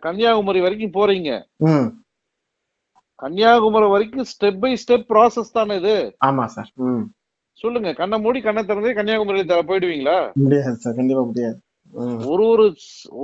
கன்னியாகுமரி 0.00 0.60
வரைக்கும் 0.60 1.02
போறீங்க. 1.02 1.42
கன்னியாகுமரி 3.14 3.86
வரைக்கும் 3.86 4.24
ஸ்டெப் 4.24 4.58
பை 4.58 4.78
ஸ்டெப் 4.86 5.04
ப்ராசஸ் 5.08 5.52
தானே 5.52 5.76
இது? 5.76 6.16
ஆமா 6.24 6.44
சார். 6.44 6.70
சொல்லுங்க. 7.58 7.92
கண்ணை 7.92 8.18
மூடி 8.20 8.40
கண்ணை 8.40 8.62
திறந்தே 8.64 8.94
கன்னியாகுமரியில 8.96 9.46
தர 9.46 9.62
போயிடுவீங்களா? 9.62 10.18
முடியாது 10.34 10.76
சார். 10.76 10.94
கண்டிப்பா 10.94 11.22
முடியாது. 11.22 11.58
ஒரு 12.26 12.44
ஒரு 12.48 12.64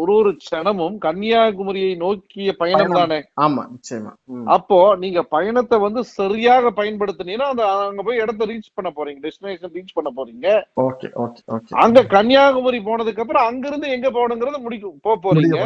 ஒரு 0.01 0.12
ஒரு 0.14 0.31
க்ஷணமும் 0.33 0.97
கன்னியாகுமரியை 0.99 1.97
நோக்கிய 1.97 2.53
பயணம். 2.53 2.93
தானே? 2.93 3.19
ஆமா 3.40 3.62
நிச்சயமா. 3.73 4.12
அப்போ 4.47 4.97
நீங்க 4.97 5.23
பயணத்தை 5.23 5.79
வந்து 5.79 6.05
சரியாக 6.05 6.71
பயன்படுத்தினீங்கன்னா 6.71 7.49
அந்த 7.53 7.64
அங்க 7.88 8.03
போய் 8.03 8.16
இடத்த 8.16 8.47
ரீச் 8.47 8.69
பண்ண 8.75 8.90
போறீங்க. 8.90 9.21
டெஸ்டினேஷன் 9.27 9.75
ரீச் 9.79 9.95
பண்ண 9.95 10.11
போறீங்க. 10.16 10.47
Okay 10.81 11.11
okay 11.25 11.43
okay. 11.49 11.73
அங்க 11.85 12.05
கன்னியாகுமரி 12.07 12.79
போனதுக்கு 12.81 13.21
அப்புறம் 13.21 13.47
அங்க 13.47 13.69
இருந்து 13.69 13.90
எங்க 13.90 14.11
போகணுங்கிறத 14.11 14.61
முடிக்கும் 14.61 15.01
போக 15.03 15.16
போறீங்க. 15.27 15.61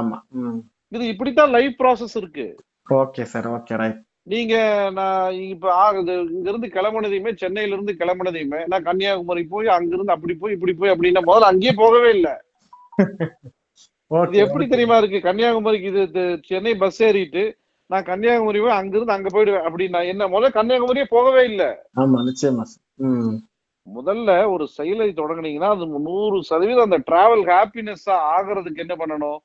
ஆமா 0.00 0.18
இது 0.92 1.06
இப்படித்தான் 1.06 1.50
லைஃப் 1.50 1.78
ப்ராசஸ் 1.78 2.16
இருக்கு. 2.16 2.48
ஓகே 3.00 3.22
சார் 3.22 3.48
ஓகே 3.48 3.76
ரைட் 3.76 4.02
நீங்க 4.28 4.54
நான் 4.98 5.20
இப்ப 5.52 5.66
ஆகுது 5.82 6.14
இங்க 6.34 6.48
இருந்து 6.50 6.68
கிளம்புனதையுமே 6.76 7.30
சென்னையில 7.42 7.76
இருந்து 7.76 7.92
கிளம்புனதையுமே 8.00 8.60
நான் 8.72 8.86
கன்னியாகுமரி 8.88 9.42
போய் 9.52 9.68
அங்க 9.76 9.92
இருந்து 9.96 10.16
அப்படி 10.16 10.34
போய் 10.42 10.56
இப்படி 10.56 10.74
போய் 10.80 10.92
அப்படின்னா 10.94 11.22
முதல்ல 11.28 11.50
அங்கேயே 11.52 11.74
போகவே 11.82 12.10
இல்லை. 12.16 12.34
இது 14.28 14.38
எப்படி 14.44 14.64
தெரியுமா 14.66 14.96
இருக்கு? 15.00 15.18
கன்னியாகுமரிக்கு 15.26 15.88
இது 16.04 16.22
சென்னை 16.48 16.72
பஸ் 16.82 17.00
ஏறிட்டு 17.08 17.42
நான் 17.90 18.06
கன்னியாகுமரி 18.08 18.60
போய் 18.64 18.78
அங்க 18.78 18.94
இருந்து 18.96 19.16
அங்க 19.16 19.28
போயிடுவேன். 19.34 19.66
அப்படின்னா 19.68 20.00
என்ன? 20.12 20.28
முதல்ல 20.34 20.50
கன்னியாகுமரியே 20.56 21.06
போகவே 21.14 21.42
இல்லை. 21.50 21.68
ஆமா 22.02 22.18
நிச்சயமா. 22.28 22.64
முதல்ல 23.86 24.30
ஒரு 24.54 24.64
செயலை 24.78 25.08
தொடங்குனீங்கன்னா 25.20 25.70
அது 25.74 25.86
நூறு 26.08 26.38
சதவீதம் 26.50 26.88
அந்த 26.88 26.98
டிராவல் 27.08 27.44
ஹாப்பினஸ் 27.52 28.06
ஆகிறதுக்கு 28.34 28.84
என்ன 28.84 28.96
பண்ணணும்? 29.02 29.38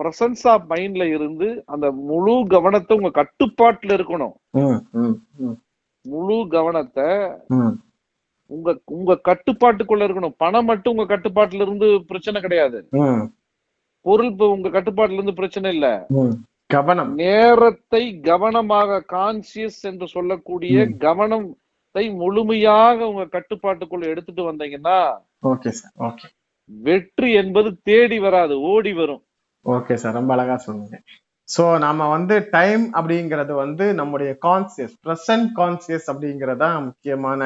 பிரசன்ஸ் 0.00 0.44
ஆஃப் 0.52 0.66
மைண்ட்ல 0.68 1.04
இருந்து 1.14 1.48
அந்த 1.66 1.86
முழு 2.08 2.34
கவனத்தை 2.48 2.98
உங்க 2.98 3.10
கட்டுப்பாட்டுல 3.20 3.96
இருக்கணும். 3.98 4.34
முழு 6.04 6.38
கவனத்தை 6.56 7.08
உங்க 8.50 8.70
உங்க 8.98 9.12
கட்டுப்பாட்டுக்குள்ள 9.28 10.04
இருக்கணும். 10.06 10.36
பணம் 10.36 10.64
மட்டும் 10.64 10.96
உங்க 10.96 11.16
கட்டுப்பாட்டுல 11.16 11.64
இருந்து 11.66 11.88
பிரச்சனை 12.06 12.40
கிடையாது. 12.40 12.78
பொருள் 14.06 14.32
உங்க 14.54 14.68
கட்டுப்பாட்டுல 14.76 15.18
இருந்து 15.18 15.34
பிரச்சனை 15.34 15.72
இல்ல. 15.74 15.88
கவனம். 16.66 17.12
நேரத்தை 17.14 18.02
கவனமாக 18.20 19.04
கான்சியஸ் 19.12 19.80
என்று 19.90 20.06
சொல்லக்கூடிய 20.08 20.76
நேரத்தை 21.04 22.04
முழுமையாக 22.22 23.08
உங்க 23.08 23.24
கட்டுப்பாட்டுக்குள்ள 23.36 24.04
எடுத்துட்டு 24.12 24.42
வந்தீங்கன்னா 24.50 24.98
வெற்றி 26.70 27.30
என்பது 27.32 27.70
தேடி 27.82 28.18
வராது 28.18 28.54
ஓடி 28.72 28.92
வரும். 28.92 29.22
ஓகே 29.66 29.94
சார் 30.02 30.16
ரொம்ப 30.18 30.30
அழகா 30.36 30.56
சொன்னீங்க. 30.66 30.96
ஸோ 31.48 31.64
நாம 31.84 32.06
வந்து 32.08 32.34
டைம் 32.54 32.84
அப்படிங்கிறது 32.98 33.52
வந்து 33.62 33.84
நம்முடைய 34.00 34.30
கான்சியஸ் 34.46 34.94
ப்ரெசன்ட் 35.04 35.48
கான்சியஸ் 35.58 36.06
அப்படிங்கிறதா 36.12 36.68
முக்கியமான 36.86 37.40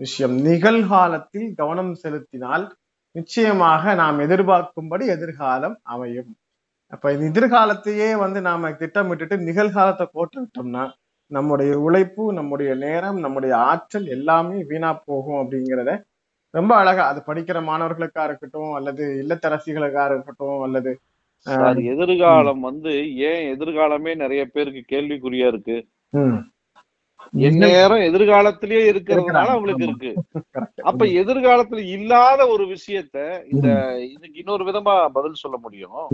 விஷயம். 0.00 0.34
நிகழ்காலத்தில் 0.48 1.48
கவனம் 1.54 1.94
செலுத்தினால் 2.02 2.64
நிச்சயமாக 3.14 3.94
நாம் 3.94 4.18
எதிர்பார்க்கும்படி 4.26 5.04
எதிர்காலம் 5.16 5.76
அமையும். 5.94 6.30
அப்ப 6.92 7.12
இந்த 7.14 7.26
எதிர்காலத்தையே 7.30 8.08
வந்து 8.24 8.38
நாம 8.48 8.70
திட்டமிட்டுட்டு 8.80 9.36
நிகழ்காலத்தை 9.48 10.06
கோட்டு 10.14 10.38
விட்டோம்னா 10.42 10.84
நம்முடைய 11.30 11.72
உழைப்பு 11.86 12.22
நம்முடைய 12.38 12.70
நேரம் 12.84 13.18
நம்முடைய 13.24 13.52
ஆற்றல் 13.70 14.06
எல்லாமே 14.16 14.56
வீணா 14.70 14.90
போகும் 15.08 15.40
அப்படிங்கிறத 15.42 15.92
ரொம்ப 16.54 16.72
அழகா 16.82 17.02
அது 17.10 17.20
படிக்கிற 17.28 17.58
மாணவர்களுக்கா 17.68 18.22
இருக்கட்டும் 18.28 18.72
அல்லது 18.78 19.04
இல்லத்தரசிகளுக்கா 19.22 20.04
இருக்கட்டும் 20.10 20.62
அல்லது 20.66 20.92
சார் 21.40 21.78
எதிர்காலம் 21.78 22.60
வந்து 22.60 23.16
ஏன் 23.16 23.58
எதிர்காலமே 23.58 24.16
நிறைய 24.16 24.44
பேருக்கு 24.44 24.96
கேள்விக்குறியா 24.96 25.46
இருக்கு? 25.46 25.86
ம். 26.08 26.34
எந்நேரம் 27.36 27.98
எதிர்காலத்திலேயே 27.98 28.82
இருக்கிறதுனால 28.90 29.46
அவங்களுக்கு. 29.46 29.86
இருக்கு. 29.86 30.22
அப்ப 30.82 31.04
எதிர்காலத்துல 31.04 31.86
இல்லாத 31.86 32.46
ஒரு 32.46 32.64
விஷயத்த 32.64 33.44
இந்த 33.52 33.68
இதுக்கு 34.02 34.38
இன்னொரு 34.38 34.64
விதமா 34.64 35.06
பதில் 35.06 35.32
சொல்ல 35.32 35.56
முடியும். 35.56 36.06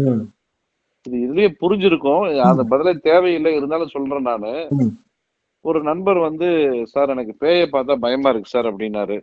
இது 1.06 1.18
இதுலயே 1.18 1.54
புரிஞ்சிருக்கும். 1.60 2.40
அந்த 2.40 2.62
பதிலே 2.62 2.94
தேவையில்லை. 3.02 3.54
இருந்தாலும் 3.54 3.88
சொல்றேன் 3.88 4.22
நானு. 4.22 4.68
ஒரு 5.60 5.82
நண்பர் 5.82 6.18
வந்து 6.18 6.80
சார் 6.86 7.08
எனக்கு 7.08 7.46
பேயை 7.46 7.68
பார்த்தா 7.72 7.94
பயமா 7.94 8.28
இருக்கு 8.28 8.48
சார் 8.48 8.76
அப்படின்னாரு. 8.76 9.20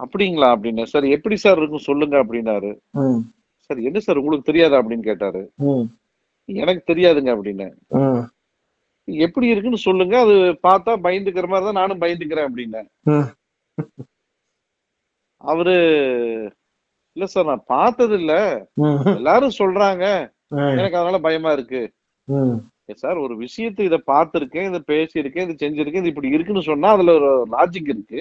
அப்படிங்களா? 0.00 0.48
அப்படின்னு 0.56 0.82
சார் 0.82 1.04
எப்படி 1.04 1.36
சார் 1.36 1.56
இருக்கும்? 1.56 1.78
சொல்லுங்க 1.78 2.24
அப்படின்னாரு. 2.24 2.78
சார் 3.66 3.86
என்ன 3.88 3.98
சார் 4.00 4.20
உங்களுக்கு 4.20 4.48
தெரியாதா 4.48 4.80
அப்படின்னு 4.80 5.08
கேட்டாரு. 5.08 5.40
எனக்கு 6.48 6.82
தெரியாதுங்க 6.88 7.30
அப்படின்னு. 7.34 7.66
எப்படி 9.08 9.46
இருக்குன்னு 9.48 9.80
சொல்லுங்க 9.84 10.14
அது 10.18 10.34
பார்த்தா 10.64 10.92
பயந்துக்கிற 11.04 11.46
மாதிரி 11.46 11.66
தான் 11.66 11.80
நானும் 11.80 12.02
பயந்துக்கிறேன் 12.02 12.48
அப்படின்னேன் 12.48 12.88
ம். 13.06 13.26
அவரு 15.44 15.74
இல்ல 17.16 17.26
சார் 17.26 17.50
நான் 17.50 17.68
பார்த்தது 17.72 18.14
இல்ல 18.20 18.32
எல்லாரும் 19.14 19.58
சொல்றாங்க. 19.58 20.04
எனக்கு 20.74 20.98
அதனால 20.98 21.18
பயமா 21.20 21.50
இருக்கு. 21.52 21.82
சார் 22.96 23.18
ஒரு 23.18 23.34
விஷயத்தை 23.36 23.84
இதை 23.84 23.98
பார்த்திருக்கேன் 24.06 24.68
இதை 24.68 24.80
பேசியிருக்கேன் 24.90 25.46
இது 25.46 25.62
செஞ்சிருக்கேன் 25.62 26.02
இது 26.02 26.12
இப்படி 26.12 26.28
இருக்குன்னு 26.28 26.62
சொன்னா 26.62 26.88
அதுல 26.96 27.14
ஒரு 27.20 27.30
லாஜிக் 27.54 27.90
இருக்கு. 27.94 28.20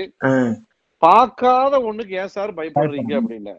பார்க்காத 1.02 1.74
ஒண்ணுக்கு 1.88 2.14
ஏன் 2.20 2.34
சார் 2.34 2.52
பயப்படுறீங்க? 2.60 3.14
அப்படின்னு. 3.20 3.54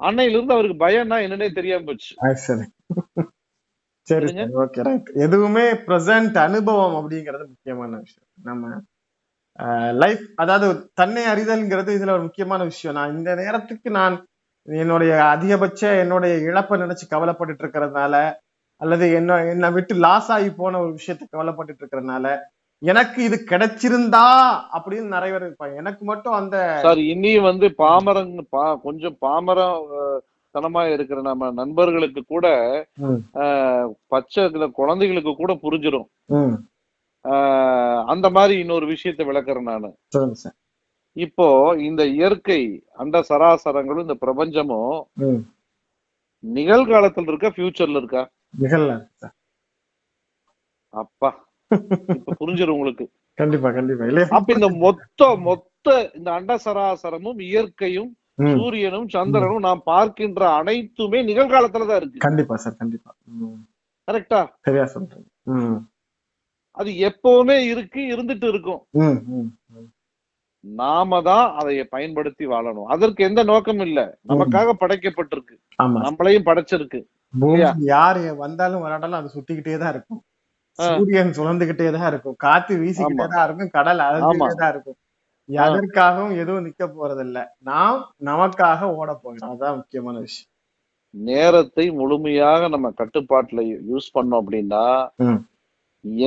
ம். 0.00 0.06
அன்னையில 0.06 0.36
இருந்து 0.36 0.56
அவருக்கு 0.56 0.78
பயம்னா 0.84 1.18
என்னன்னே 1.26 1.48
தெரியாம 1.58 1.86
போச்சு 1.88 2.12
சரி 4.06 4.28
சரி. 4.30 4.44
ஓகே 4.62 4.82
ரைட் 4.86 5.08
எதுவுமே 5.24 5.64
ப்ரெசன்ட் 5.86 6.36
அனுபவம் 6.44 6.96
அப்படிங்கிறது 7.00 7.44
முக்கியமான 7.52 7.92
விஷயம் 8.04 8.28
நம்ம 8.48 8.72
லைஃப் 10.00 10.24
அதாவது 10.42 10.66
தன்னை 11.00 11.22
அறிதல்ங்கிறது 11.32 11.90
இதுல 11.96 12.14
ஒரு 12.16 12.24
முக்கியமான 12.26 12.62
விஷயம் 12.70 12.96
நான் 12.98 13.14
இந்த 13.16 13.30
நேரத்துக்கு 13.40 13.90
நான் 13.98 14.16
என்னுடைய 14.68 15.12
அதிகபட்ச 15.34 15.82
என்னுடைய 16.02 16.34
இழப்பை 16.48 16.76
நினைச்சு 16.82 17.06
கவலைப்பட்டுட்டு 17.12 17.64
இருக்கிறதுனால 17.64 18.14
அல்லது 18.80 19.06
என்ன 19.18 19.38
என்னை 19.52 19.68
விட்டு 19.76 19.94
லாஸ் 20.06 20.30
ஆகி 20.36 20.50
போன 20.58 20.80
ஒரு 20.84 20.92
விஷயத்தை 20.98 21.26
கவலைப்பட்டுட்டு 21.28 21.82
இருக்கிறதுனால 21.82 22.26
எனக்கு 22.82 23.18
இது 23.24 23.36
கிடைச்சிருந்தா 23.44 24.24
அப்படின்னு 24.76 25.08
நிறைய 25.14 25.32
பேர் 25.34 25.46
இருப்பாங்க. 25.46 25.76
எனக்கு 25.76 26.02
மட்டும் 26.04 26.36
அந்த 26.38 26.56
சார் 26.84 27.00
இனியும் 27.12 27.48
வந்து 27.48 27.66
பாமரங்க 27.78 28.42
பா 28.50 28.64
கொஞ்சம் 28.84 29.16
பாமரம் 29.22 29.78
அஹ், 29.98 30.18
தனமா 30.54 30.82
இருக்கிற 30.92 31.18
நம்ம 31.22 31.50
நண்பர்களுக்கு 31.58 32.22
கூட 32.26 32.46
பச்சை 34.10 34.42
குழந்தைகளுக்கு 34.78 35.32
கூட 35.36 35.52
புரிஞ்சிடும் 35.64 36.08
அந்த 38.08 38.26
மாதிரி 38.34 38.54
இன்னொரு 38.62 38.86
விஷயத்தை 38.90 39.24
விளக்குறேன் 39.26 39.70
நானு. 39.70 39.88
இப்போ 41.16 41.46
இந்த 41.84 42.02
இயற்கை 42.14 42.60
அண்ட 42.96 43.22
சராசரங்களும் 43.28 44.04
இந்த 44.04 44.16
பிரபஞ்சமும் 44.22 44.96
நிகழ்காலத்துல 46.44 47.30
இருக்கா 47.30 47.50
ஃபியூச்சர்ல 47.54 48.00
இருக்கா? 48.02 48.22
நிகழல 48.60 48.92
அப்பா. 50.94 51.30
புரிஞ்சிடும் 52.40 52.76
உங்களுக்கு. 52.76 53.04
கண்டிப்பா 53.38 53.70
கண்டிப்பா. 53.70 54.04
இல்லையா? 54.04 54.28
அப்ப 54.30 54.52
இந்த 54.52 54.68
மொத்த 54.84 55.36
மொத்த 55.46 55.72
இந்த 56.14 56.32
அண்ட 56.32 56.56
சராசரமும் 56.64 57.40
இயற்கையும் 57.48 58.12
சூரியனும் 58.54 59.08
சந்திரனும் 59.08 59.66
நாம் 59.66 59.82
பார்க்கின்ற 59.84 60.42
அனைத்துமே 60.54 61.18
நிகழ்காலத்துலதான் 61.22 62.00
இருக்கு. 62.00 62.18
கண்டிப்பா 62.18 62.56
சார் 62.56 62.76
கண்டிப்பா. 62.76 63.10
கரெக்டா? 64.08 64.40
சரியா 64.60 64.84
சொல்றீங்க. 64.94 65.26
ம், 65.54 65.78
அது 66.76 66.90
எப்பவுமே 67.08 67.56
இருக்கு 67.66 68.00
இருந்துட்டு 68.14 68.48
இருக்கும். 68.48 68.82
நாம 70.64 71.22
தான் 71.22 71.54
அதை 71.54 71.84
பயன்படுத்தி 71.84 72.46
வாழணும். 72.46 72.84
அதற்கு 72.86 73.24
எந்த 73.24 73.42
நோக்கம் 73.42 73.78
இல்ல. 73.78 74.00
நமக்காக 74.28 74.74
படைக்கப்பட்டிருக்கு. 74.80 75.56
நம்மளையும் 76.04 76.48
படைச்சிருக்கு? 76.48 77.00
யாரு 77.86 78.34
வந்தாலும் 78.36 78.80
வராட்டாலும் 78.80 79.18
அது 79.20 79.34
சுத்திக்கிட்டே 79.34 79.78
தான் 79.78 79.94
இருக்கும். 79.94 80.22
சூரியன் 80.78 81.30
சுழந்துகிட்டே 81.30 81.86
தான் 81.90 82.08
இருக்கும். 82.12 82.36
காத்து 82.36 82.76
வீசிக்கிட்டே. 82.76 83.26
தான் 83.34 83.44
இருக்கும். 83.46 83.70
கடல் 83.70 83.98
அலைஞ்சிட்டே. 83.98 84.54
தான் 84.62 84.72
இருக்கும். 84.72 84.98
எதற்காகவும் 85.48 86.36
எதுவும் 86.36 86.64
நிக்க 86.66 86.84
போறதில்ல. 86.86 87.38
நாம் 87.58 88.12
நமக்காக 88.24 88.88
ஓட 89.00 89.10
போகிறோம் 89.14 89.52
அதான் 89.52 89.76
முக்கியமான 89.76 90.18
விஷயம். 90.18 90.50
நேரத்தை 91.14 91.90
முழுமையாக 91.90 92.68
நம்ம 92.68 92.92
கட்டுப்பாட்டுல 93.00 93.60
யூஸ் 93.90 94.08
பண்ணோம் 94.14 94.40
அப்படின்னா. 94.42 94.84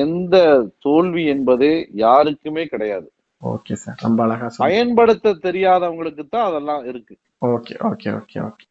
எந்த 0.03 0.35
தோல்வி 0.79 1.25
என்பதே 1.25 1.73
யாருக்குமே 2.05 2.65
கிடையாது. 2.65 3.07
Okay 3.41 3.73
sir. 3.73 3.99
ரொம்ப 4.01 4.23
அழகா 4.23 4.47
பயன்படுத்த 4.57 5.33
தெரியாதவங்களுக்கு 5.33 6.27
தான் 6.29 6.47
அதெல்லாம் 6.49 6.85
இருக்கு. 6.85 7.15
Okay 7.41 7.75
okay 7.89 8.09
okay 8.19 8.39
okay. 8.41 8.65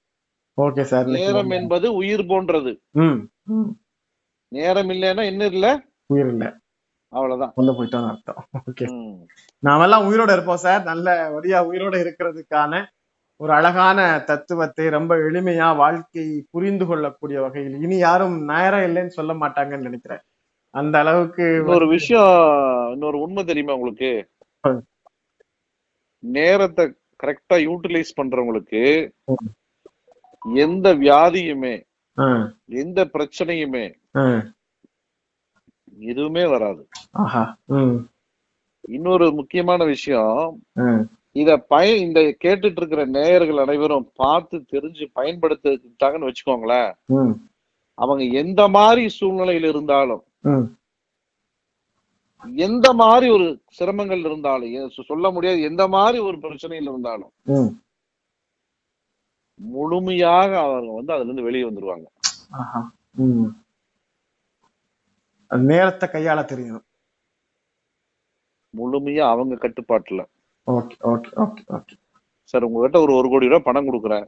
Okay 0.59 0.83
sir. 0.83 1.07
நேரம் 1.07 1.51
என்பது 1.51 1.95
உயிர் 1.95 2.27
போன்றது. 2.27 2.73
நேரம் 4.49 4.89
இல்லைன்னா 4.89 5.25
என்ன 5.25 5.47
இல்ல? 5.47 5.67
உயிர் 6.07 6.29
இல்ல. 6.29 6.57
அவ்வளவுதான். 7.09 7.53
உள்ள 7.55 7.73
போயிட்டோம்னு 7.73 8.09
அர்த்தம். 8.09 8.49
ஓகே. 8.71 8.87
நாமெல்லாம் 9.59 10.05
உயிரோட 10.11 10.33
இருப்போம் 10.33 10.63
சார். 10.67 10.83
நல்ல 10.83 11.31
வழியா 11.31 11.61
உயிரோட 11.71 11.97
இருக்கிறதுக்கான 11.97 12.85
ஒரு 13.37 13.53
அழகான 13.53 14.23
தத்துவத்தை 14.27 14.89
ரொம்ப 14.89 15.17
எளிமையா 15.17 15.77
வாழ்க்கை 15.77 16.47
புரிந்து 16.51 16.87
கொள்ளக்கூடிய 16.87 17.41
வகையில் 17.41 17.83
இனி 17.83 17.97
யாரும் 17.97 18.45
நேரம் 18.45 18.81
இல்லைன்னு 18.81 19.17
சொல்ல 19.19 19.33
மாட்டாங்கன்னு 19.33 19.87
நினைக்கிறேன். 19.89 20.23
அந்த 20.75 20.99
அளவுக்கு 20.99 21.45
இன்னொரு 21.59 21.89
விஷயம் 21.89 22.93
இன்னொரு 22.93 23.19
உண்மை 23.21 23.45
தெரியுமா 23.45 23.75
உங்களுக்கு. 23.75 24.31
நேரத்தை 26.19 26.85
கரெக்டா 27.23 27.55
யூட்டிலைஸ் 27.55 28.17
பண்றவங்களுக்கு. 28.21 28.83
எந்த 30.55 30.95
வியாதியுமே 30.95 31.75
எந்த 32.65 33.05
பிரச்சனையுமே 33.05 33.85
எதுவுமே 36.11 36.45
வராது. 36.47 36.83
இன்னொரு 38.97 39.27
முக்கியமான 39.39 39.81
விஷயம் 39.95 40.43
இத 41.37 41.51
பய 41.73 41.89
இந்த 42.07 42.21
கேட்டுட்டு 42.45 42.79
இருக்கிற 42.81 43.03
நேயர்கள் 43.17 43.63
அனைவரும் 43.65 44.07
பார்த்து 44.23 44.57
தெரிஞ்சு 44.75 45.05
பயன்படுத்திட்டாங்கன்னு 45.19 46.29
வச்சுக்கோங்களேன். 46.29 46.91
அவங்க 47.99 48.25
எந்த 48.43 48.63
மாதிரி 48.77 49.05
சூழ்நிலையில 49.19 49.71
இருந்தாலும் 49.75 50.25
எந்த 52.67 52.87
மாதிரி 53.03 53.27
ஒரு 53.37 53.47
சிரமங்கள் 53.79 54.23
இருந்தாலும் 54.29 55.07
சொல்ல 55.11 55.31
முடியாது 55.31 55.61
எந்த 55.71 55.85
மாதிரி 55.97 56.19
ஒரு 56.29 56.37
பிரச்சனையில் 56.45 56.91
இருந்தாலும் 56.93 57.33
முழுமையாக 59.61 60.51
அவங்க 60.65 60.91
வந்து 60.99 61.15
அதுல 61.15 61.29
இருந்து 61.29 61.47
வெளியே 61.49 61.65
வந்துருவாங்க. 61.69 62.07
நேரத்தை 65.51 66.07
கையாள 66.13 66.41
தெரியணும் 66.53 66.87
முழுமையா 68.75 69.25
அவங்க 69.35 69.55
கட்டுப்பாட்டுல. 69.55 70.23
Okay 70.67 70.97
okay 71.13 71.31
okay 71.45 71.63
okay. 71.77 71.95
Sir 72.51 72.67
உங்ககிட்ட 72.67 72.99
ஒரு 73.01 73.13
ஒரு 73.15 73.29
கோடி 73.29 73.47
ரூபாய் 73.47 73.67
பணம் 73.69 73.89
கொடுக்குறேன். 73.89 74.27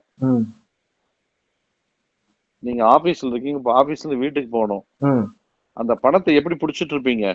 நீங்க 2.62 2.82
ஆபீஸ்ல 2.96 3.30
இருக்கீங்க 3.32 3.60
இப்ப 3.60 3.72
ஆபீஸ்ல 3.82 4.04
இருந்து 4.04 4.22
வீட்டுக்கு 4.24 4.50
போகணும். 4.50 4.84
அந்த 5.76 5.94
பணத்தை 5.94 6.34
எப்படி 6.34 6.56
புடிச்சிட்டு 6.56 6.94
இருப்பீங்க? 6.96 7.26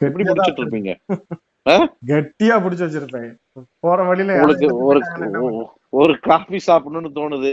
எப்படி 0.00 0.24
புடிச்சிட்டு 0.24 0.62
இருப்பீங்க? 0.62 0.92
கெட்டியா 2.10 2.56
புடிச்சு 2.64 2.84
வச்சிருப்பேன். 2.84 3.30
போற 3.84 4.02
வழியில 4.08 4.34
உங்களுக்கு 4.36 4.68
ஒரு 4.88 5.00
ஒரு 6.00 6.12
காஃபி 6.20 6.58
சாப்பிடணும்னு 6.66 7.10
தோணுது. 7.18 7.52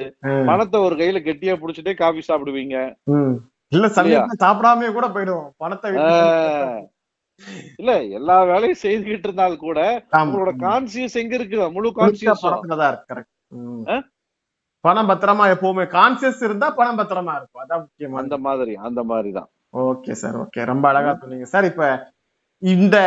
பணத்தை 0.50 0.80
ஒரு 0.82 0.96
கையில 0.96 1.20
கெட்டியா 1.28 1.54
புடிச்சிட்டே 1.62 1.94
காஃபி 1.96 2.22
சாப்பிடுவீங்க. 2.28 2.78
இல்ல 3.74 3.88
சமயத்துல 3.88 4.42
சாப்பிடாம 4.44 4.92
கூட 4.92 5.08
போயிடுவோம். 5.08 5.50
பணத்தை 5.58 5.92
இல்ல 7.76 8.04
எல்லா 8.04 8.44
வேலையும் 8.44 8.82
செய்துகிட்டு 8.82 9.24
இருந்தால் 9.24 9.58
கூட. 9.58 10.06
உங்களோட 10.12 10.52
கான்சியஸ் 10.60 11.14
எங்க 11.14 11.36
இருக்கு? 11.36 11.72
முழு 11.72 11.92
கான்சியஸ் 11.96 12.42
பணத்துலதான் 12.42 12.92
இருக்கு. 12.92 13.26
ஆ? 13.88 14.04
பணம் 14.80 15.10
பத்திரமா 15.10 15.46
எப்பவுமே 15.52 15.86
கான்சியஸ் 15.88 16.44
இருந்தா 16.44 16.70
பணம் 16.70 16.98
பத்திரமா 16.98 17.36
இருக்கும். 17.36 17.64
அதான் 17.64 17.80
முக்கியமான 17.80 18.24
அந்த 18.24 18.38
மாதிரி 18.38 18.76
அந்த 18.76 19.04
மாதிரிதான். 19.04 19.50
ஓகே 19.78 20.12
சார் 20.12 20.38
ஓகே 20.38 20.66
ரொம்ப 20.66 20.88
அழகா 20.90 21.18
சொன்னீங்க. 21.20 21.46
சார் 21.46 21.64
இப்ப 21.64 22.12
இந்த 22.62 22.98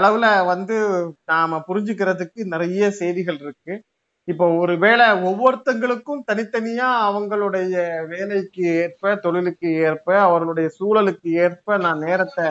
அளவுல 0.00 0.46
வந்து 0.46 0.76
நாம 1.24 1.62
புரிஞ்சுக்கிறதுக்கு 1.68 2.44
நிறைய 2.44 2.90
செய்திகள் 2.90 3.38
இருக்கு. 3.40 3.82
இப்போ 4.28 4.46
ஒரு 4.60 4.74
வேலை 4.76 5.06
ஒவ்வொருத்தங்களுக்கும் 5.28 6.22
தனித்தனியா 6.30 6.88
அவங்களுடைய 7.08 7.74
வேலைக்கு 8.06 8.62
ஏற்ப 8.82 9.14
தொழிலுக்கு 9.16 9.68
ஏற்ப 9.88 10.18
அவர்களுடைய 10.20 10.68
சூழலுக்கு 10.78 11.30
ஏற்ப 11.44 11.76
நான் 11.76 11.98
நேரத்தை 11.98 12.46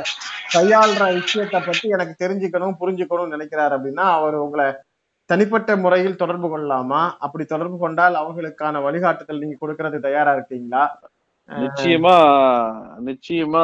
கையாளுற 0.53 1.05
விஷயத்தை 1.13 1.59
பத்தி 1.61 1.88
எனக்கு 1.89 2.15
தெரிஞ்சுக்கணும் 2.23 2.79
புரிஞ்சுக்கணும்னு 2.81 3.35
நினைக்கிறார் 3.35 3.75
அப்படின்னா 3.77 4.05
அவர் 4.17 4.38
உங்களை 4.45 4.67
தனிப்பட்ட 5.29 5.75
முறையில் 5.75 6.21
தொடர்பு 6.21 6.49
கொள்ளலாமா 6.49 7.01
அப்படி 7.19 7.43
தொடர்பு 7.45 7.77
கொண்டால் 7.77 8.15
அவர்களுக்கான 8.15 8.81
வழிகாட்டுதல் 8.81 9.41
நீங்க 9.43 9.57
கொடுக்கறது 9.61 9.99
தயாரா 9.99 10.33
இருக்கீங்களா? 10.33 10.83
நிச்சயமா 11.49 12.13
நிச்சயமா 13.07 13.63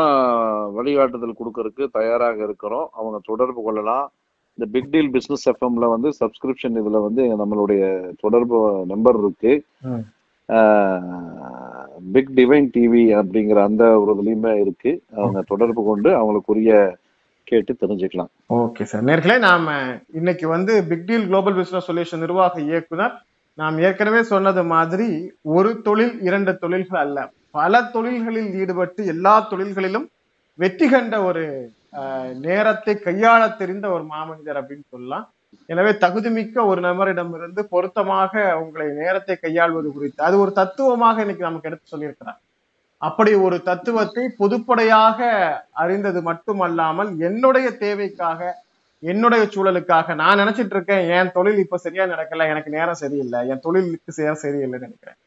வழிகாட்டுதல் 0.77 1.39
கொடுக்கறதுக்கு 1.39 1.85
தயாராக 1.91 2.37
இருக்கிறோம். 2.43 2.87
அவங்க 2.93 3.19
தொடர்பு 3.23 3.61
கொள்ளலாம். 3.63 4.07
இந்த 4.55 4.65
பிக் 4.73 4.89
டீல் 4.93 5.11
பிசினஸ் 5.15 5.45
எஃப்எம்ல 5.49 5.87
வந்து 5.93 6.09
சப்ஸ்கிரிப்ஷன் 6.21 6.75
இதுல 6.81 7.01
வந்து 7.07 7.23
நம்மளுடைய 7.41 7.83
தொடர்பு 8.23 8.57
நம்பர் 8.91 9.19
இருக்கு. 9.21 9.53
பிக் 12.15 12.31
டிவைன் 12.37 12.67
டிவி 12.75 13.03
அப்படிங்கிற 13.19 13.59
அந்த 13.69 13.83
ஒரு 14.01 14.11
இதுலயுமே 14.15 14.53
இருக்கு. 14.63 14.91
அவங்க 15.17 15.41
தொடர்பு 15.51 15.81
கொண்டு 15.89 16.09
அவங்களுக்குரிய 16.19 16.73
கேட்டு 17.49 17.71
தெரிஞ்சுக்கலாம். 17.81 18.31
Okay 18.59 18.83
sir. 18.89 19.03
நேர்களே 19.09 19.37
நாம 19.47 19.75
இன்னைக்கு 20.19 20.45
வந்து 20.55 20.73
big 20.89 21.05
deal 21.09 21.27
global 21.29 21.57
business 21.59 21.89
solution 21.89 22.23
நிர்வாக 22.25 22.61
இயக்குனர் 22.69 23.15
நாம் 23.59 23.77
ஏற்கனவே 23.87 24.21
சொன்னது 24.33 24.61
மாதிரி 24.73 25.09
ஒரு 25.55 25.71
தொழில் 25.87 26.15
இரண்டு 26.27 26.51
தொழில்கள் 26.63 27.03
அல்ல. 27.05 27.17
பல 27.57 27.81
தொழில்களில் 27.95 28.51
ஈடுபட்டு 28.61 29.01
எல்லா 29.13 29.33
தொழில்களிலும் 29.51 30.07
வெற்றி 30.59 30.87
கண்ட 30.89 31.15
ஒரு 31.29 31.43
நேரத்தை 32.45 32.93
கையாள 33.07 33.41
தெரிந்த 33.61 33.85
ஒரு 33.95 34.03
மாமனிதர் 34.13 34.59
அப்படின்னு 34.61 34.85
சொல்லலாம். 34.93 35.25
எனவே 35.71 35.91
தகுதிமிக்க 36.03 36.65
ஒரு 36.71 36.79
நபரிடமிருந்து 36.87 37.61
பொருத்தமாக 37.73 38.43
உங்களை 38.61 38.87
நேரத்தை 39.01 39.35
கையாள்வது 39.45 39.89
குறித்து 39.95 40.25
அது 40.27 40.35
ஒரு 40.43 40.51
தத்துவமாக 40.59 41.21
இன்னைக்கு 41.23 41.47
நமக்கு 41.47 41.69
எடுத்து 41.69 41.93
சொல்லியிருக்கிறார். 41.93 42.39
அப்படி 43.01 43.31
ஒரு 43.45 43.57
தத்துவத்தை 43.69 44.23
பொதுப்படையாக 44.41 45.19
அறிந்தது 45.83 46.19
மட்டுமல்லாமல் 46.29 47.09
என்னுடைய 47.27 47.67
தேவைக்காக 47.83 48.51
என்னுடைய 49.11 49.43
சூழலுக்காக 49.53 50.15
நான் 50.21 50.39
நினைச்சிட்டு 50.41 50.75
இருக்கேன் 50.75 51.05
என் 51.17 51.31
தொழில் 51.37 51.61
இப்ப 51.63 51.77
சரியா 51.85 52.03
நடக்கல 52.13 52.47
எனக்கு 52.53 52.71
நேரம் 52.75 52.99
சரியில்லை 53.03 53.39
என் 53.51 53.63
தொழிலுக்கு 53.65 54.11
சேர 54.19 54.33
சரியில்லைன்னு 54.43 54.87
நினைக்கிறேன். 54.87 55.17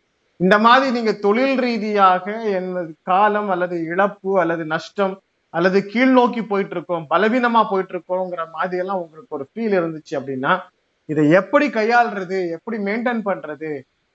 இந்த 0.40 0.56
மாதிரி 0.66 0.86
நீங்க 0.96 1.12
தொழில் 1.24 1.56
ரீதியாக 1.64 2.26
எனது 2.58 2.92
காலம் 3.10 3.50
அல்லது 3.54 3.76
இழப்பு 3.92 4.32
அல்லது 4.42 4.64
நஷ்டம் 4.74 5.14
அல்லது 5.54 5.78
கீழ் 5.86 6.12
நோக்கி 6.12 6.42
போயிட்டு 6.44 6.74
இருக்கோம் 6.76 7.04
பலவீனமா 7.10 7.62
போயிட்டு 7.68 7.92
இருக்கோங்கிற 7.94 8.44
மாதிரி 8.50 8.80
எல்லாம் 8.82 9.02
உங்களுக்கு 9.02 9.36
ஒரு 9.38 9.44
ஃபீல் 9.50 9.76
இருந்துச்சு 9.80 10.14
அப்படின்னா 10.18 10.52
இதை 11.08 11.24
எப்படி 11.38 11.66
கையாளுறது 11.70 12.38
எப்படி 12.56 12.76
மெயின்டைன் 12.86 13.22
பண்றது 13.26 13.70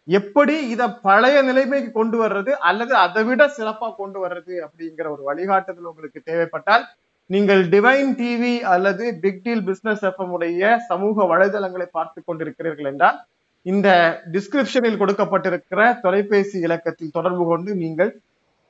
எப்படி 0.08 0.56
இதை 0.70 0.86
பழைய 1.02 1.38
நிலைமைக்கு 1.42 1.90
கொண்டு 1.92 2.18
வர்றது 2.18 2.52
அல்லது 2.70 2.94
அதை 2.98 3.22
விட 3.24 3.44
சிறப்பா 3.58 3.90
கொண்டு 3.96 4.20
வர்றது 4.20 4.54
அப்படிங்கிற 4.66 5.08
ஒரு 5.12 5.24
வழிகாட்டுதல் 5.24 5.90
உங்களுக்கு 5.92 6.20
தேவைப்பட்டால் 6.22 6.86
நீங்கள் 7.30 7.62
டிவைன் 7.70 8.14
டிவி 8.20 8.54
அல்லது 8.70 9.06
பிக் 9.20 9.44
டீல் 9.44 9.66
பிசினஸ் 9.66 10.06
எஃப்எம் 10.10 10.32
உடைய 10.32 10.70
சமூக 10.88 11.26
வலைதளங்களை 11.26 11.88
பார்த்து 11.92 12.20
கொண்டிருக்கிறீர்கள் 12.22 12.90
என்றால் 12.92 13.18
இந்த 13.66 13.90
டிஸ்கிரிப்ஷனில் 14.32 15.00
கொடுக்கப்பட்டிருக்கிற 15.00 15.84
தொலைபேசி 16.02 16.58
இலக்கத்தில் 16.60 17.16
தொடர்பு 17.18 17.46
கொண்டு 17.46 17.72
நீங்கள் 17.76 18.12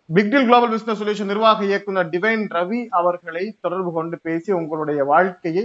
பிக்டில் 0.10 0.45
குளோபல் 0.45 0.72
பிசினஸ் 0.74 1.00
சொல்யூஷன் 1.00 1.30
நிர்வாக 1.32 1.60
இயக்குனர் 1.65 2.08
டிவைன் 2.13 2.43
ரவி 2.56 2.80
அவர்களை 3.00 3.43
தொடர்பு 3.62 3.89
கொண்டு 3.98 4.15
பேசி 4.28 4.50
உங்களுடைய 4.52 5.02
வாழ்க்கையை 5.12 5.63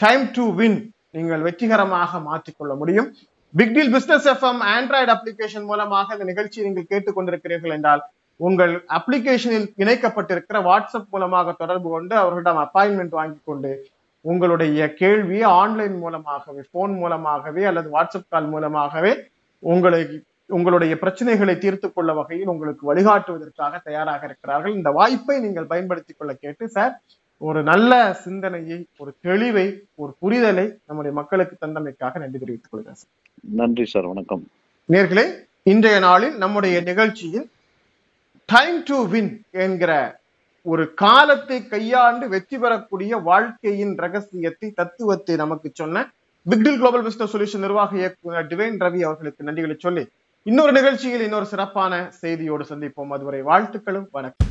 டைம் 0.00 0.24
டு 0.36 0.44
வின் 0.54 0.76
நீங்கள் 1.10 1.44
வெற்றிகரமாக 1.46 2.20
மாற்றிக்கொள்ள 2.26 2.72
முடியும். 2.76 3.08
Big deal 3.54 3.92
business 3.94 4.28
FM 4.32 4.60
Android 4.74 5.12
application 5.14 5.66
மூலமாக 5.70 6.14
இந்த 6.14 6.24
நிகழ்ச்சியை 6.24 6.64
நீங்கள் 6.68 6.88
கேட்டுக்கொண்டிருக்கிறீர்கள் 6.92 7.74
என்றால் 7.76 8.02
உங்கள் 8.40 8.74
அப்ளிகேஷனில் 8.98 9.66
இணைக்கப்பட்டிருக்கிற 9.82 10.60
வாட்ஸ்அப் 10.68 11.10
மூலமாக 11.10 11.54
தொடர்பு 11.62 11.90
கொண்டு 11.90 12.14
அவர்களிடம் 12.22 12.62
அப்பாயின்மெண்ட் 12.64 13.16
வாங்கி 13.20 13.40
கொண்டு 13.44 13.72
உங்களுடைய 14.24 14.92
கேள்வியை 15.00 15.48
ஆன்லைன் 15.60 15.96
மூலமாகவே 15.98 16.62
போன் 16.70 16.96
மூலமாகவே 16.98 17.64
அல்லது 17.64 17.90
வாட்ஸ்அப் 17.96 18.30
கால் 18.30 18.50
மூலமாகவே 18.54 19.12
உங்களை 19.62 20.02
உங்களுடைய 20.50 20.94
பிரச்சனைகளை 20.94 21.54
தீர்த்து 21.58 21.92
கொள்ள 21.92 22.12
வகையில் 22.12 22.48
உங்களுக்கு 22.48 22.84
வழிகாட்டுவதற்காக 22.90 23.80
தயாராக 23.84 24.26
இருக்கிறார்கள். 24.26 24.74
இந்த 24.74 24.90
வாய்ப்பை 24.90 25.40
நீங்கள் 25.40 25.70
பயன்படுத்திக் 25.72 26.18
கொள்ள 26.18 26.32
கேட்டு 26.34 26.68
சார் 26.68 26.92
ஒரு 27.40 27.62
நல்ல 27.62 27.92
சிந்தனையை 28.24 28.78
ஒரு 28.98 29.10
தெளிவை 29.24 29.66
ஒரு 29.94 30.12
புரிதலை 30.22 30.66
நம்முடைய 30.86 31.12
மக்களுக்கு 31.14 31.56
தந்தமைக்காக 31.64 32.18
நன்றி 32.18 32.38
தெரிவித்துக் 32.38 32.72
கொள்கிறேன் 32.72 33.00
சார். 33.00 33.10
நன்றி 33.60 33.86
சார். 33.86 34.06
வணக்கம். 34.06 34.44
நேர்களே 34.88 35.26
இன்றைய 35.62 35.98
நாளில் 35.98 36.36
நம்முடைய 36.36 36.76
நிகழ்ச்சியில் 36.80 37.46
டைம் 38.48 38.78
டு 38.82 38.98
வின் 39.12 39.32
என்கிற 39.64 39.92
ஒரு 40.66 40.94
காலத்தை 40.94 41.58
கையாண்டு 41.66 42.24
வெற்றி 42.28 42.56
பெறக்கூடிய 42.58 43.16
வாழ்க்கையின் 43.30 43.94
ரகசியத்தை 44.04 44.68
தத்துவத்தை 44.70 45.34
நமக்கு 45.36 45.68
சொன்ன 45.74 46.04
பிக்டில் 46.46 46.78
குளோபல் 46.78 47.04
பிசினஸ் 47.04 47.32
சொல்யூஷன் 47.32 47.64
நிர்வாக 47.66 47.96
இயக்குனர் 47.96 48.46
டிவைன் 48.46 48.78
ரவி 48.80 49.00
அவர்களுக்கு 49.02 49.46
நன்றிகளை 49.48 49.76
சொல்லி 49.78 50.04
இன்னொரு 50.48 50.72
நிகழ்ச்சியில் 50.72 51.20
இன்னொரு 51.20 51.46
சிறப்பான 51.46 52.10
செய்தியோடு 52.10 52.64
சந்திப்போம். 52.64 53.08
அதுவரை 53.10 53.42
வாழ்த்துக்களும் 53.42 54.06
வணக்கம். 54.10 54.48